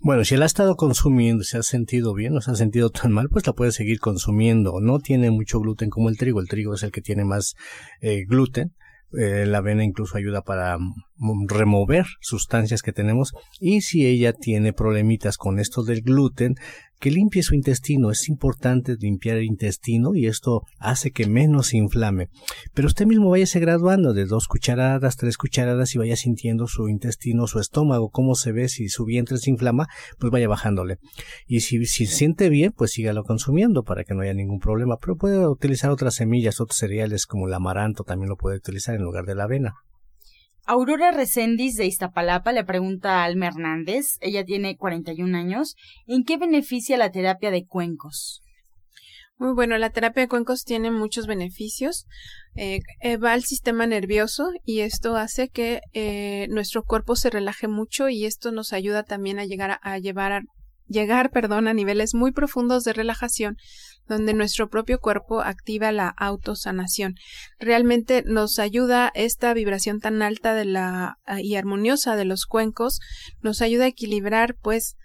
Bueno, 0.00 0.24
si 0.24 0.34
él 0.34 0.42
ha 0.42 0.46
estado 0.46 0.76
consumiendo, 0.76 1.42
se 1.42 1.58
ha 1.58 1.62
sentido 1.62 2.14
bien, 2.14 2.34
no 2.34 2.40
se 2.40 2.50
ha 2.50 2.54
sentido 2.54 2.90
tan 2.90 3.12
mal, 3.12 3.28
pues 3.30 3.46
la 3.46 3.54
puede 3.54 3.72
seguir 3.72 3.98
consumiendo. 3.98 4.80
No 4.80 4.98
tiene 4.98 5.30
mucho 5.30 5.58
gluten 5.58 5.90
como 5.90 6.10
el 6.10 6.18
trigo. 6.18 6.40
El 6.40 6.48
trigo 6.48 6.74
es 6.74 6.82
el 6.82 6.92
que 6.92 7.00
tiene 7.00 7.24
más 7.24 7.54
eh, 8.00 8.24
gluten. 8.26 8.74
Eh, 9.16 9.46
la 9.46 9.58
avena 9.58 9.84
incluso 9.84 10.18
ayuda 10.18 10.42
para 10.42 10.78
mm, 10.78 11.46
remover 11.46 12.04
sustancias 12.20 12.82
que 12.82 12.92
tenemos 12.92 13.32
y 13.60 13.82
si 13.82 14.04
ella 14.04 14.32
tiene 14.32 14.72
problemitas 14.72 15.38
con 15.38 15.60
esto 15.60 15.84
del 15.84 16.02
gluten 16.02 16.56
que 16.98 17.10
limpie 17.10 17.42
su 17.42 17.54
intestino. 17.54 18.10
Es 18.10 18.28
importante 18.28 18.96
limpiar 18.98 19.36
el 19.36 19.44
intestino 19.44 20.14
y 20.14 20.26
esto 20.26 20.62
hace 20.78 21.10
que 21.10 21.26
menos 21.26 21.68
se 21.68 21.76
inflame. 21.76 22.28
Pero 22.74 22.88
usted 22.88 23.06
mismo 23.06 23.30
váyase 23.30 23.60
graduando 23.60 24.12
de 24.12 24.26
dos 24.26 24.48
cucharadas, 24.48 25.16
tres 25.16 25.36
cucharadas 25.36 25.94
y 25.94 25.98
vaya 25.98 26.16
sintiendo 26.16 26.66
su 26.66 26.88
intestino, 26.88 27.46
su 27.46 27.60
estómago, 27.60 28.10
cómo 28.10 28.34
se 28.34 28.52
ve, 28.52 28.68
si 28.68 28.88
su 28.88 29.04
vientre 29.04 29.38
se 29.38 29.50
inflama, 29.50 29.86
pues 30.18 30.30
vaya 30.30 30.48
bajándole. 30.48 30.98
Y 31.46 31.60
si, 31.60 31.84
si 31.86 32.06
siente 32.06 32.48
bien, 32.48 32.72
pues 32.76 32.92
sígalo 32.92 33.24
consumiendo 33.24 33.82
para 33.82 34.04
que 34.04 34.14
no 34.14 34.22
haya 34.22 34.34
ningún 34.34 34.60
problema. 34.60 34.96
Pero 34.98 35.16
puede 35.16 35.46
utilizar 35.46 35.90
otras 35.90 36.14
semillas, 36.14 36.60
otros 36.60 36.78
cereales 36.78 37.26
como 37.26 37.46
el 37.46 37.54
amaranto, 37.54 38.04
también 38.04 38.28
lo 38.28 38.36
puede 38.36 38.56
utilizar 38.56 38.94
en 38.94 39.02
lugar 39.02 39.24
de 39.24 39.34
la 39.34 39.44
avena. 39.44 39.74
Aurora 40.68 41.12
Recendis 41.12 41.76
de 41.76 41.86
Iztapalapa 41.86 42.50
le 42.50 42.64
pregunta 42.64 43.20
a 43.20 43.24
Alma 43.24 43.46
Hernández, 43.46 44.18
ella 44.20 44.44
tiene 44.44 44.76
41 44.76 45.38
años, 45.38 45.76
¿en 46.08 46.24
qué 46.24 46.38
beneficia 46.38 46.96
la 46.96 47.12
terapia 47.12 47.52
de 47.52 47.64
cuencos? 47.64 48.42
Muy 49.38 49.54
bueno, 49.54 49.78
la 49.78 49.90
terapia 49.90 50.22
de 50.22 50.28
cuencos 50.28 50.64
tiene 50.64 50.90
muchos 50.90 51.28
beneficios. 51.28 52.06
Eh, 52.56 52.80
eh, 53.00 53.16
va 53.16 53.34
al 53.34 53.44
sistema 53.44 53.86
nervioso 53.86 54.48
y 54.64 54.80
esto 54.80 55.14
hace 55.14 55.50
que 55.50 55.82
eh, 55.92 56.46
nuestro 56.48 56.82
cuerpo 56.82 57.14
se 57.16 57.30
relaje 57.30 57.68
mucho 57.68 58.08
y 58.08 58.24
esto 58.24 58.50
nos 58.50 58.72
ayuda 58.72 59.04
también 59.04 59.38
a 59.38 59.44
llegar 59.44 59.70
a, 59.70 59.78
a 59.82 59.98
llevar 59.98 60.42
llegar, 60.88 61.30
perdón, 61.30 61.68
a 61.68 61.74
niveles 61.74 62.14
muy 62.14 62.32
profundos 62.32 62.84
de 62.84 62.92
relajación 62.92 63.56
donde 64.08 64.34
nuestro 64.34 64.68
propio 64.68 65.00
cuerpo 65.00 65.40
activa 65.40 65.92
la 65.92 66.08
autosanación. 66.08 67.14
Realmente 67.58 68.22
nos 68.24 68.58
ayuda 68.58 69.10
esta 69.14 69.52
vibración 69.52 70.00
tan 70.00 70.22
alta 70.22 70.54
de 70.54 70.64
la 70.64 71.18
ah, 71.26 71.40
y 71.40 71.56
armoniosa 71.56 72.16
de 72.16 72.24
los 72.24 72.46
cuencos, 72.46 73.00
nos 73.40 73.62
ayuda 73.62 73.84
a 73.84 73.88
equilibrar 73.88 74.56
pues 74.62 74.96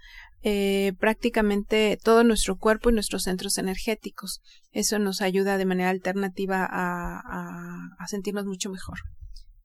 eh, 0.43 0.93
prácticamente 0.99 1.97
todo 2.03 2.23
nuestro 2.23 2.57
cuerpo 2.57 2.89
y 2.89 2.93
nuestros 2.93 3.23
centros 3.23 3.57
energéticos. 3.57 4.41
Eso 4.71 4.99
nos 4.99 5.21
ayuda 5.21 5.57
de 5.57 5.65
manera 5.65 5.89
alternativa 5.89 6.67
a, 6.69 7.21
a 7.97 8.07
sentirnos 8.07 8.45
mucho 8.45 8.69
mejor. 8.69 8.99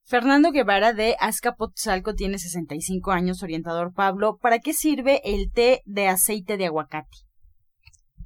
Fernando 0.08 0.52
Guevara 0.52 0.92
de 0.92 1.16
Azcapotzalco 1.18 2.14
tiene 2.14 2.38
65 2.38 3.10
años, 3.10 3.42
orientador 3.42 3.92
Pablo. 3.92 4.38
¿Para 4.40 4.60
qué 4.60 4.72
sirve 4.72 5.20
el 5.24 5.50
té 5.50 5.82
de 5.84 6.06
aceite 6.06 6.56
de 6.56 6.66
aguacate? 6.66 7.26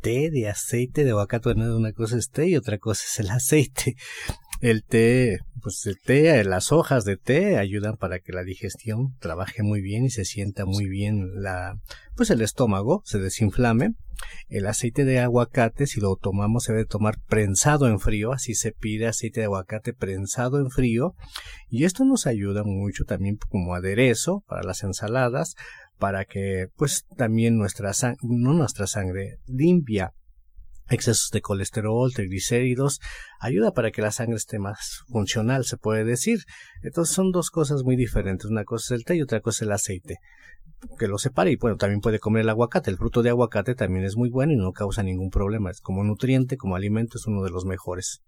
té 0.00 0.30
de 0.30 0.48
aceite 0.48 1.04
de 1.04 1.10
aguacate. 1.10 1.54
Bueno, 1.54 1.76
una 1.76 1.92
cosa 1.92 2.18
es 2.18 2.30
té 2.30 2.48
y 2.48 2.56
otra 2.56 2.78
cosa 2.78 3.04
es 3.06 3.20
el 3.20 3.30
aceite. 3.30 3.94
El 4.60 4.84
té, 4.84 5.38
pues 5.62 5.86
el 5.86 5.98
té, 5.98 6.44
las 6.44 6.70
hojas 6.70 7.06
de 7.06 7.16
té 7.16 7.56
ayudan 7.56 7.96
para 7.96 8.18
que 8.18 8.32
la 8.32 8.42
digestión 8.42 9.16
trabaje 9.18 9.62
muy 9.62 9.80
bien 9.80 10.04
y 10.04 10.10
se 10.10 10.26
sienta 10.26 10.66
muy 10.66 10.86
bien 10.86 11.42
la, 11.42 11.78
pues 12.14 12.28
el 12.28 12.42
estómago, 12.42 13.00
se 13.06 13.18
desinflame. 13.18 13.94
El 14.50 14.66
aceite 14.66 15.06
de 15.06 15.18
aguacate, 15.18 15.86
si 15.86 15.98
lo 15.98 16.14
tomamos, 16.16 16.64
se 16.64 16.72
debe 16.72 16.84
tomar 16.84 17.14
prensado 17.26 17.86
en 17.86 18.00
frío, 18.00 18.32
así 18.32 18.54
se 18.54 18.72
pide 18.72 19.06
aceite 19.06 19.40
de 19.40 19.46
aguacate 19.46 19.94
prensado 19.94 20.58
en 20.58 20.70
frío. 20.70 21.14
Y 21.70 21.84
esto 21.84 22.04
nos 22.04 22.26
ayuda 22.26 22.62
mucho 22.62 23.04
también 23.04 23.38
como 23.48 23.74
aderezo 23.74 24.44
para 24.46 24.62
las 24.62 24.82
ensaladas, 24.82 25.54
para 25.98 26.26
que 26.26 26.66
pues 26.76 27.06
también 27.16 27.56
nuestra 27.56 27.92
no 28.20 28.52
nuestra 28.52 28.86
sangre, 28.86 29.38
limpia 29.46 30.12
excesos 30.90 31.30
de 31.32 31.40
colesterol, 31.40 32.12
triglicéridos, 32.12 33.00
ayuda 33.40 33.72
para 33.72 33.90
que 33.90 34.02
la 34.02 34.10
sangre 34.10 34.36
esté 34.36 34.58
más 34.58 35.02
funcional, 35.08 35.64
se 35.64 35.76
puede 35.76 36.04
decir. 36.04 36.40
Entonces 36.82 37.14
son 37.14 37.30
dos 37.30 37.50
cosas 37.50 37.82
muy 37.84 37.96
diferentes, 37.96 38.50
una 38.50 38.64
cosa 38.64 38.94
es 38.94 39.00
el 39.00 39.04
té 39.04 39.16
y 39.16 39.22
otra 39.22 39.40
cosa 39.40 39.58
es 39.58 39.68
el 39.68 39.72
aceite. 39.72 40.16
Que 40.98 41.08
lo 41.08 41.18
separe 41.18 41.52
y 41.52 41.56
bueno, 41.56 41.76
también 41.76 42.00
puede 42.00 42.18
comer 42.18 42.42
el 42.42 42.48
aguacate, 42.48 42.90
el 42.90 42.96
fruto 42.96 43.22
de 43.22 43.30
aguacate 43.30 43.74
también 43.74 44.04
es 44.04 44.16
muy 44.16 44.30
bueno 44.30 44.52
y 44.52 44.56
no 44.56 44.72
causa 44.72 45.02
ningún 45.02 45.30
problema, 45.30 45.70
es 45.70 45.80
como 45.80 46.04
nutriente, 46.04 46.56
como 46.56 46.76
alimento 46.76 47.18
es 47.18 47.26
uno 47.26 47.42
de 47.42 47.50
los 47.50 47.64
mejores. 47.64 48.22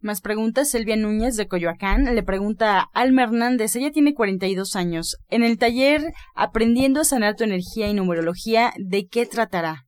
Más 0.00 0.20
preguntas, 0.20 0.70
Silvia 0.70 0.96
Núñez 0.96 1.36
de 1.36 1.48
Coyoacán 1.48 2.14
le 2.14 2.22
pregunta 2.22 2.78
a 2.78 2.90
Alma 2.92 3.22
Hernández, 3.22 3.74
ella 3.76 3.90
tiene 3.90 4.12
42 4.12 4.76
años. 4.76 5.16
En 5.28 5.42
el 5.42 5.56
taller 5.56 6.12
Aprendiendo 6.34 7.00
a 7.00 7.04
sanar 7.04 7.34
tu 7.34 7.44
energía 7.44 7.88
y 7.88 7.94
numerología, 7.94 8.74
¿de 8.78 9.08
qué 9.08 9.24
tratará? 9.24 9.85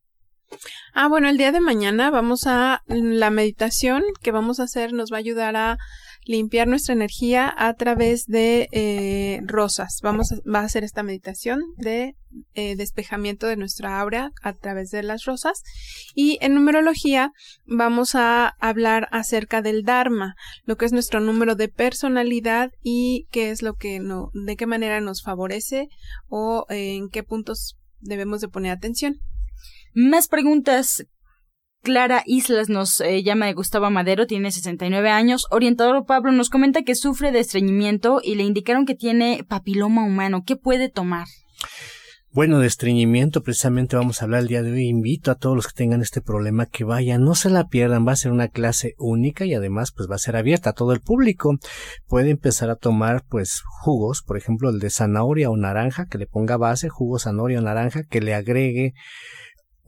Ah, 0.95 1.09
bueno, 1.09 1.29
el 1.29 1.37
día 1.37 1.53
de 1.53 1.61
mañana 1.61 2.11
vamos 2.11 2.47
a 2.47 2.83
la 2.87 3.31
meditación 3.31 4.03
que 4.23 4.33
vamos 4.33 4.61
a 4.61 4.65
hacer 4.65 4.93
nos 4.93 5.13
va 5.13 5.17
a 5.17 5.21
ayudar 5.21 5.57
a 5.57 5.79
limpiar 6.29 6.69
nuestra 6.69 6.93
energía 6.93 7.53
a 7.57 7.73
través 7.75 8.27
de 8.27 8.69
eh, 8.73 9.41
rosas. 9.45 10.01
Vamos 10.03 10.33
a, 10.33 10.59
hacer 10.59 10.85
esta 10.85 11.03
meditación 11.03 11.63
de 11.79 12.17
eh, 12.55 12.77
despejamiento 12.77 13.47
de 13.47 13.57
nuestra 13.57 13.99
aura 13.99 14.33
a 14.43 14.53
través 14.53 14.91
de 14.91 15.03
las 15.03 15.25
rosas. 15.25 15.63
Y 16.15 16.37
en 16.43 16.55
numerología 16.55 17.33
vamos 17.65 18.15
a 18.15 18.49
hablar 18.61 19.09
acerca 19.11 19.63
del 19.63 19.85
Dharma, 19.85 20.35
lo 20.65 20.77
que 20.77 20.85
es 20.85 20.93
nuestro 20.93 21.21
número 21.21 21.55
de 21.55 21.69
personalidad 21.69 22.73
y 22.83 23.27
qué 23.31 23.51
es 23.51 23.63
lo 23.63 23.75
que 23.75 23.99
no, 23.99 24.31
de 24.35 24.57
qué 24.57 24.67
manera 24.67 25.01
nos 25.01 25.23
favorece 25.23 25.89
o 26.29 26.67
en 26.69 27.09
qué 27.09 27.23
puntos 27.23 27.79
debemos 28.01 28.43
de 28.43 28.49
poner 28.49 28.73
atención. 28.73 29.19
Más 29.95 30.29
preguntas. 30.29 31.07
Clara 31.83 32.23
Islas 32.27 32.69
nos 32.69 33.01
eh, 33.01 33.23
llama 33.23 33.47
de 33.47 33.55
Gustavo 33.55 33.91
Madero, 33.91 34.27
tiene 34.27 34.51
69 34.51 35.11
años. 35.11 35.47
Orientador 35.51 36.05
Pablo 36.07 36.33
nos 36.33 36.51
comenta 36.51 36.83
que 36.83 36.95
sufre 36.95 37.31
de 37.31 37.39
estreñimiento 37.39 38.21
y 38.23 38.35
le 38.35 38.43
indicaron 38.43 38.85
que 38.85 38.95
tiene 38.95 39.45
papiloma 39.49 40.05
humano. 40.05 40.43
¿Qué 40.45 40.57
puede 40.57 40.89
tomar? 40.89 41.27
Bueno, 42.31 42.59
de 42.59 42.67
estreñimiento 42.67 43.43
precisamente 43.43 43.97
vamos 43.97 44.21
a 44.21 44.27
hablar 44.27 44.43
el 44.43 44.49
día 44.49 44.63
de 44.63 44.71
hoy. 44.71 44.87
Invito 44.87 45.31
a 45.31 45.37
todos 45.37 45.57
los 45.57 45.67
que 45.67 45.73
tengan 45.73 46.03
este 46.03 46.21
problema 46.21 46.67
que 46.67 46.85
vayan, 46.85 47.25
no 47.25 47.35
se 47.35 47.49
la 47.49 47.69
pierdan, 47.69 48.07
va 48.07 48.13
a 48.13 48.17
ser 48.17 48.33
una 48.33 48.49
clase 48.49 48.95
única 48.99 49.47
y 49.47 49.55
además 49.55 49.93
pues 49.93 50.11
va 50.11 50.17
a 50.17 50.19
ser 50.19 50.37
abierta 50.37 50.71
a 50.71 50.75
todo 50.75 50.93
el 50.93 51.01
público. 51.01 51.57
Puede 52.07 52.29
empezar 52.31 52.69
a 52.69 52.77
tomar 52.77 53.25
pues 53.29 53.63
jugos, 53.65 54.23
por 54.23 54.37
ejemplo 54.37 54.69
el 54.69 54.79
de 54.79 54.91
zanahoria 54.91 55.49
o 55.49 55.57
naranja, 55.57 56.07
que 56.07 56.19
le 56.19 56.27
ponga 56.27 56.59
base, 56.59 56.91
jugo 56.91 57.19
zanahoria 57.19 57.61
o 57.61 57.63
naranja, 57.63 58.03
que 58.03 58.21
le 58.21 58.35
agregue 58.35 58.93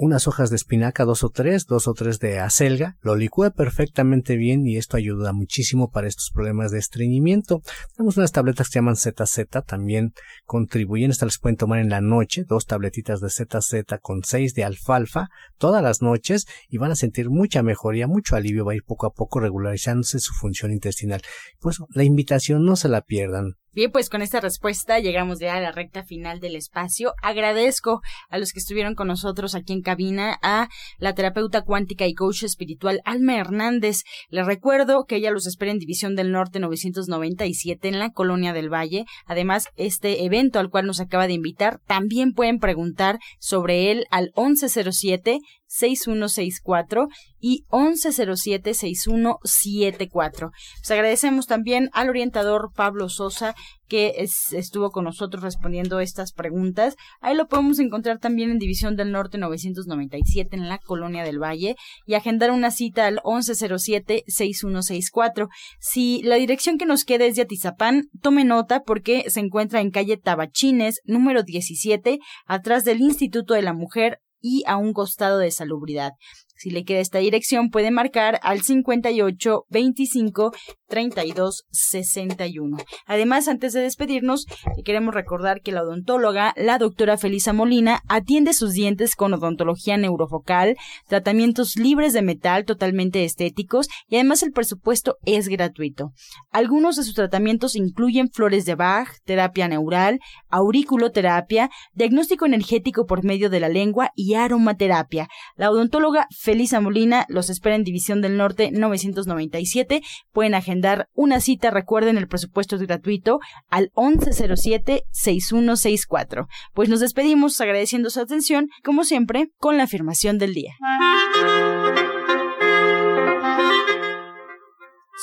unas 0.01 0.27
hojas 0.27 0.49
de 0.49 0.57
espinaca, 0.57 1.05
dos 1.05 1.23
o 1.25 1.29
tres, 1.29 1.67
dos 1.67 1.87
o 1.87 1.93
tres 1.93 2.19
de 2.21 2.39
acelga, 2.39 2.97
lo 3.03 3.17
licúe 3.17 3.51
perfectamente 3.55 4.37
bien 4.37 4.67
y 4.67 4.79
esto 4.79 4.97
ayuda 4.97 5.35
muchísimo 5.35 5.91
para 5.91 6.09
estos 6.09 6.31
problemas 6.33 6.71
de 6.71 6.79
estreñimiento. 6.79 7.61
Tenemos 7.95 8.17
unas 8.17 8.33
tabletas 8.33 8.69
que 8.69 8.73
se 8.73 8.79
llaman 8.79 8.97
ZZ, 8.97 9.45
también 9.67 10.15
contribuyen, 10.47 11.11
estas 11.11 11.27
las 11.27 11.39
pueden 11.39 11.59
tomar 11.59 11.81
en 11.81 11.91
la 11.91 12.01
noche, 12.01 12.45
dos 12.49 12.65
tabletitas 12.65 13.21
de 13.21 13.29
ZZ 13.29 14.01
con 14.01 14.25
seis 14.25 14.55
de 14.55 14.65
alfalfa 14.65 15.29
todas 15.59 15.83
las 15.83 16.01
noches 16.01 16.47
y 16.71 16.79
van 16.79 16.93
a 16.93 16.97
sentir 16.97 17.29
mucha 17.29 17.63
mejoría, 17.63 18.07
mucho 18.07 18.37
alivio, 18.37 18.65
va 18.65 18.73
a 18.73 18.77
ir 18.77 18.85
poco 18.85 19.07
a 19.07 19.13
poco 19.13 19.39
regularizándose 19.39 20.19
su 20.19 20.33
función 20.33 20.73
intestinal. 20.73 21.21
Pues 21.59 21.77
la 21.91 22.05
invitación 22.05 22.65
no 22.65 22.77
se 22.77 22.89
la 22.89 23.03
pierdan. 23.03 23.60
Bien, 23.73 23.93
pues 23.93 24.11
con 24.11 24.21
esta 24.21 24.41
respuesta 24.41 24.99
llegamos 24.99 25.39
ya 25.39 25.55
a 25.55 25.61
la 25.61 25.71
recta 25.71 26.03
final 26.03 26.41
del 26.41 26.57
espacio. 26.57 27.15
Agradezco 27.23 28.01
a 28.29 28.37
los 28.37 28.53
que 28.53 28.59
estuvieron 28.59 28.97
con 28.97 29.07
nosotros 29.07 29.55
aquí 29.55 29.73
en 29.73 29.83
cabina, 29.83 30.37
a 30.43 30.69
la 30.99 31.15
terapeuta 31.15 31.63
cuántica 31.63 32.05
y 32.09 32.15
coach 32.15 32.43
espiritual 32.43 33.01
Alma 33.05 33.37
Hernández. 33.37 34.03
Les 34.29 34.45
recuerdo 34.45 35.05
que 35.05 35.17
ella 35.17 35.31
los 35.31 35.47
espera 35.47 35.71
en 35.71 35.79
División 35.79 36.17
del 36.17 36.33
Norte 36.33 36.59
997 36.59 37.87
en 37.87 38.01
la 38.01 38.11
Colonia 38.11 38.53
del 38.53 38.73
Valle. 38.73 39.05
Además, 39.25 39.69
este 39.77 40.25
evento 40.25 40.59
al 40.59 40.69
cual 40.69 40.87
nos 40.87 40.99
acaba 40.99 41.29
de 41.29 41.35
invitar, 41.35 41.79
también 41.87 42.33
pueden 42.33 42.59
preguntar 42.59 43.21
sobre 43.39 43.93
él 43.93 44.07
al 44.11 44.33
1107 44.37 45.39
6164 45.71 47.09
y 47.39 47.65
1107-6174. 47.71 50.51
Pues 50.51 50.91
agradecemos 50.91 51.47
también 51.47 51.89
al 51.93 52.09
orientador 52.09 52.73
Pablo 52.75 53.09
Sosa 53.09 53.55
que 53.89 54.27
estuvo 54.53 54.91
con 54.91 55.05
nosotros 55.05 55.43
respondiendo 55.43 56.01
estas 56.01 56.33
preguntas. 56.33 56.97
Ahí 57.21 57.37
lo 57.37 57.47
podemos 57.49 57.79
encontrar 57.81 58.19
también 58.19 58.51
en 58.51 58.59
División 58.59 58.97
del 58.97 59.11
Norte 59.11 59.39
997 59.39 60.55
en 60.57 60.69
la 60.69 60.79
Colonia 60.79 61.25
del 61.25 61.43
Valle 61.43 61.75
y 62.07 62.15
agendar 62.15 62.53
una 62.53 62.71
cita 62.71 63.07
al 63.07 63.17
1107-6164. 63.19 65.49
Si 65.81 66.23
la 66.23 66.37
dirección 66.37 66.79
que 66.79 66.87
nos 66.87 67.05
queda 67.05 67.27
es 67.27 67.35
de 67.35 67.43
Atizapán, 67.43 68.05
tome 68.23 68.45
nota 68.45 68.85
porque 68.85 69.25
se 69.29 69.41
encuentra 69.41 69.81
en 69.81 69.91
calle 69.91 70.17
Tabachines, 70.17 71.01
número 71.05 71.43
17, 71.43 72.21
atrás 72.47 72.85
del 72.85 73.01
Instituto 73.01 73.55
de 73.55 73.63
la 73.63 73.73
Mujer 73.73 74.21
y 74.41 74.65
a 74.67 74.77
un 74.77 74.93
costado 74.93 75.39
de 75.39 75.51
salubridad. 75.51 76.13
Si 76.61 76.69
le 76.69 76.85
queda 76.85 77.01
esta 77.01 77.21
dirección, 77.21 77.71
puede 77.71 77.91
marcar 77.91 78.39
al 78.43 78.61
58 78.61 79.65
25 79.71 80.53
32 80.89 81.65
61. 81.71 82.77
Además, 83.07 83.49
antes 83.49 83.73
de 83.73 83.81
despedirnos, 83.81 84.45
queremos 84.85 85.15
recordar 85.15 85.63
que 85.63 85.73
la 85.73 85.83
odontóloga, 85.83 86.53
la 86.59 86.77
doctora 86.77 87.17
Felisa 87.17 87.55
Molina, 87.55 88.03
atiende 88.09 88.53
sus 88.53 88.75
dientes 88.75 89.17
con 89.17 89.33
odontología 89.33 89.97
neurofocal, 89.97 90.77
tratamientos 91.09 91.77
libres 91.77 92.13
de 92.13 92.21
metal 92.21 92.67
totalmente 92.67 93.25
estéticos 93.25 93.89
y 94.09 94.17
además 94.17 94.43
el 94.43 94.53
presupuesto 94.53 95.17
es 95.25 95.49
gratuito. 95.49 96.13
Algunos 96.51 96.97
de 96.97 97.05
sus 97.05 97.15
tratamientos 97.15 97.75
incluyen 97.75 98.29
flores 98.29 98.67
de 98.67 98.75
Bach, 98.75 99.09
terapia 99.25 99.67
neural, 99.67 100.21
auriculoterapia, 100.51 101.71
diagnóstico 101.95 102.45
energético 102.45 103.07
por 103.07 103.25
medio 103.25 103.49
de 103.49 103.61
la 103.61 103.71
lengua 103.71 104.11
y 104.15 104.35
aromaterapia. 104.35 105.27
La 105.57 105.71
odontóloga 105.71 106.27
Felisa 106.51 106.81
Molina 106.81 107.27
los 107.29 107.49
espera 107.49 107.77
en 107.77 107.85
División 107.85 108.21
del 108.23 108.37
Norte 108.37 108.73
997. 108.73 110.03
Pueden 110.33 110.55
agendar 110.55 111.07
una 111.15 111.39
cita, 111.39 111.71
recuerden 111.71 112.19
el 112.19 112.27
presupuesto 112.27 112.75
es 112.75 112.83
gratuito, 112.83 113.39
al 113.69 113.93
1107-6164. 113.95 116.49
Pues 116.75 116.89
nos 116.89 116.99
despedimos 116.99 117.61
agradeciendo 117.61 118.11
su 118.11 118.19
atención, 118.19 118.69
como 118.83 119.05
siempre, 119.05 119.53
con 119.59 119.77
la 119.77 119.85
afirmación 119.85 120.39
del 120.39 120.55
día. 120.55 120.75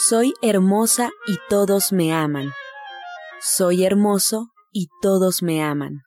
Soy 0.07 0.33
hermosa 0.41 1.09
y 1.27 1.35
todos 1.49 1.91
me 1.91 2.13
aman. 2.13 2.53
Soy 3.41 3.83
hermoso 3.83 4.47
y 4.71 4.87
todos 5.01 5.43
me 5.43 5.61
aman. 5.61 6.06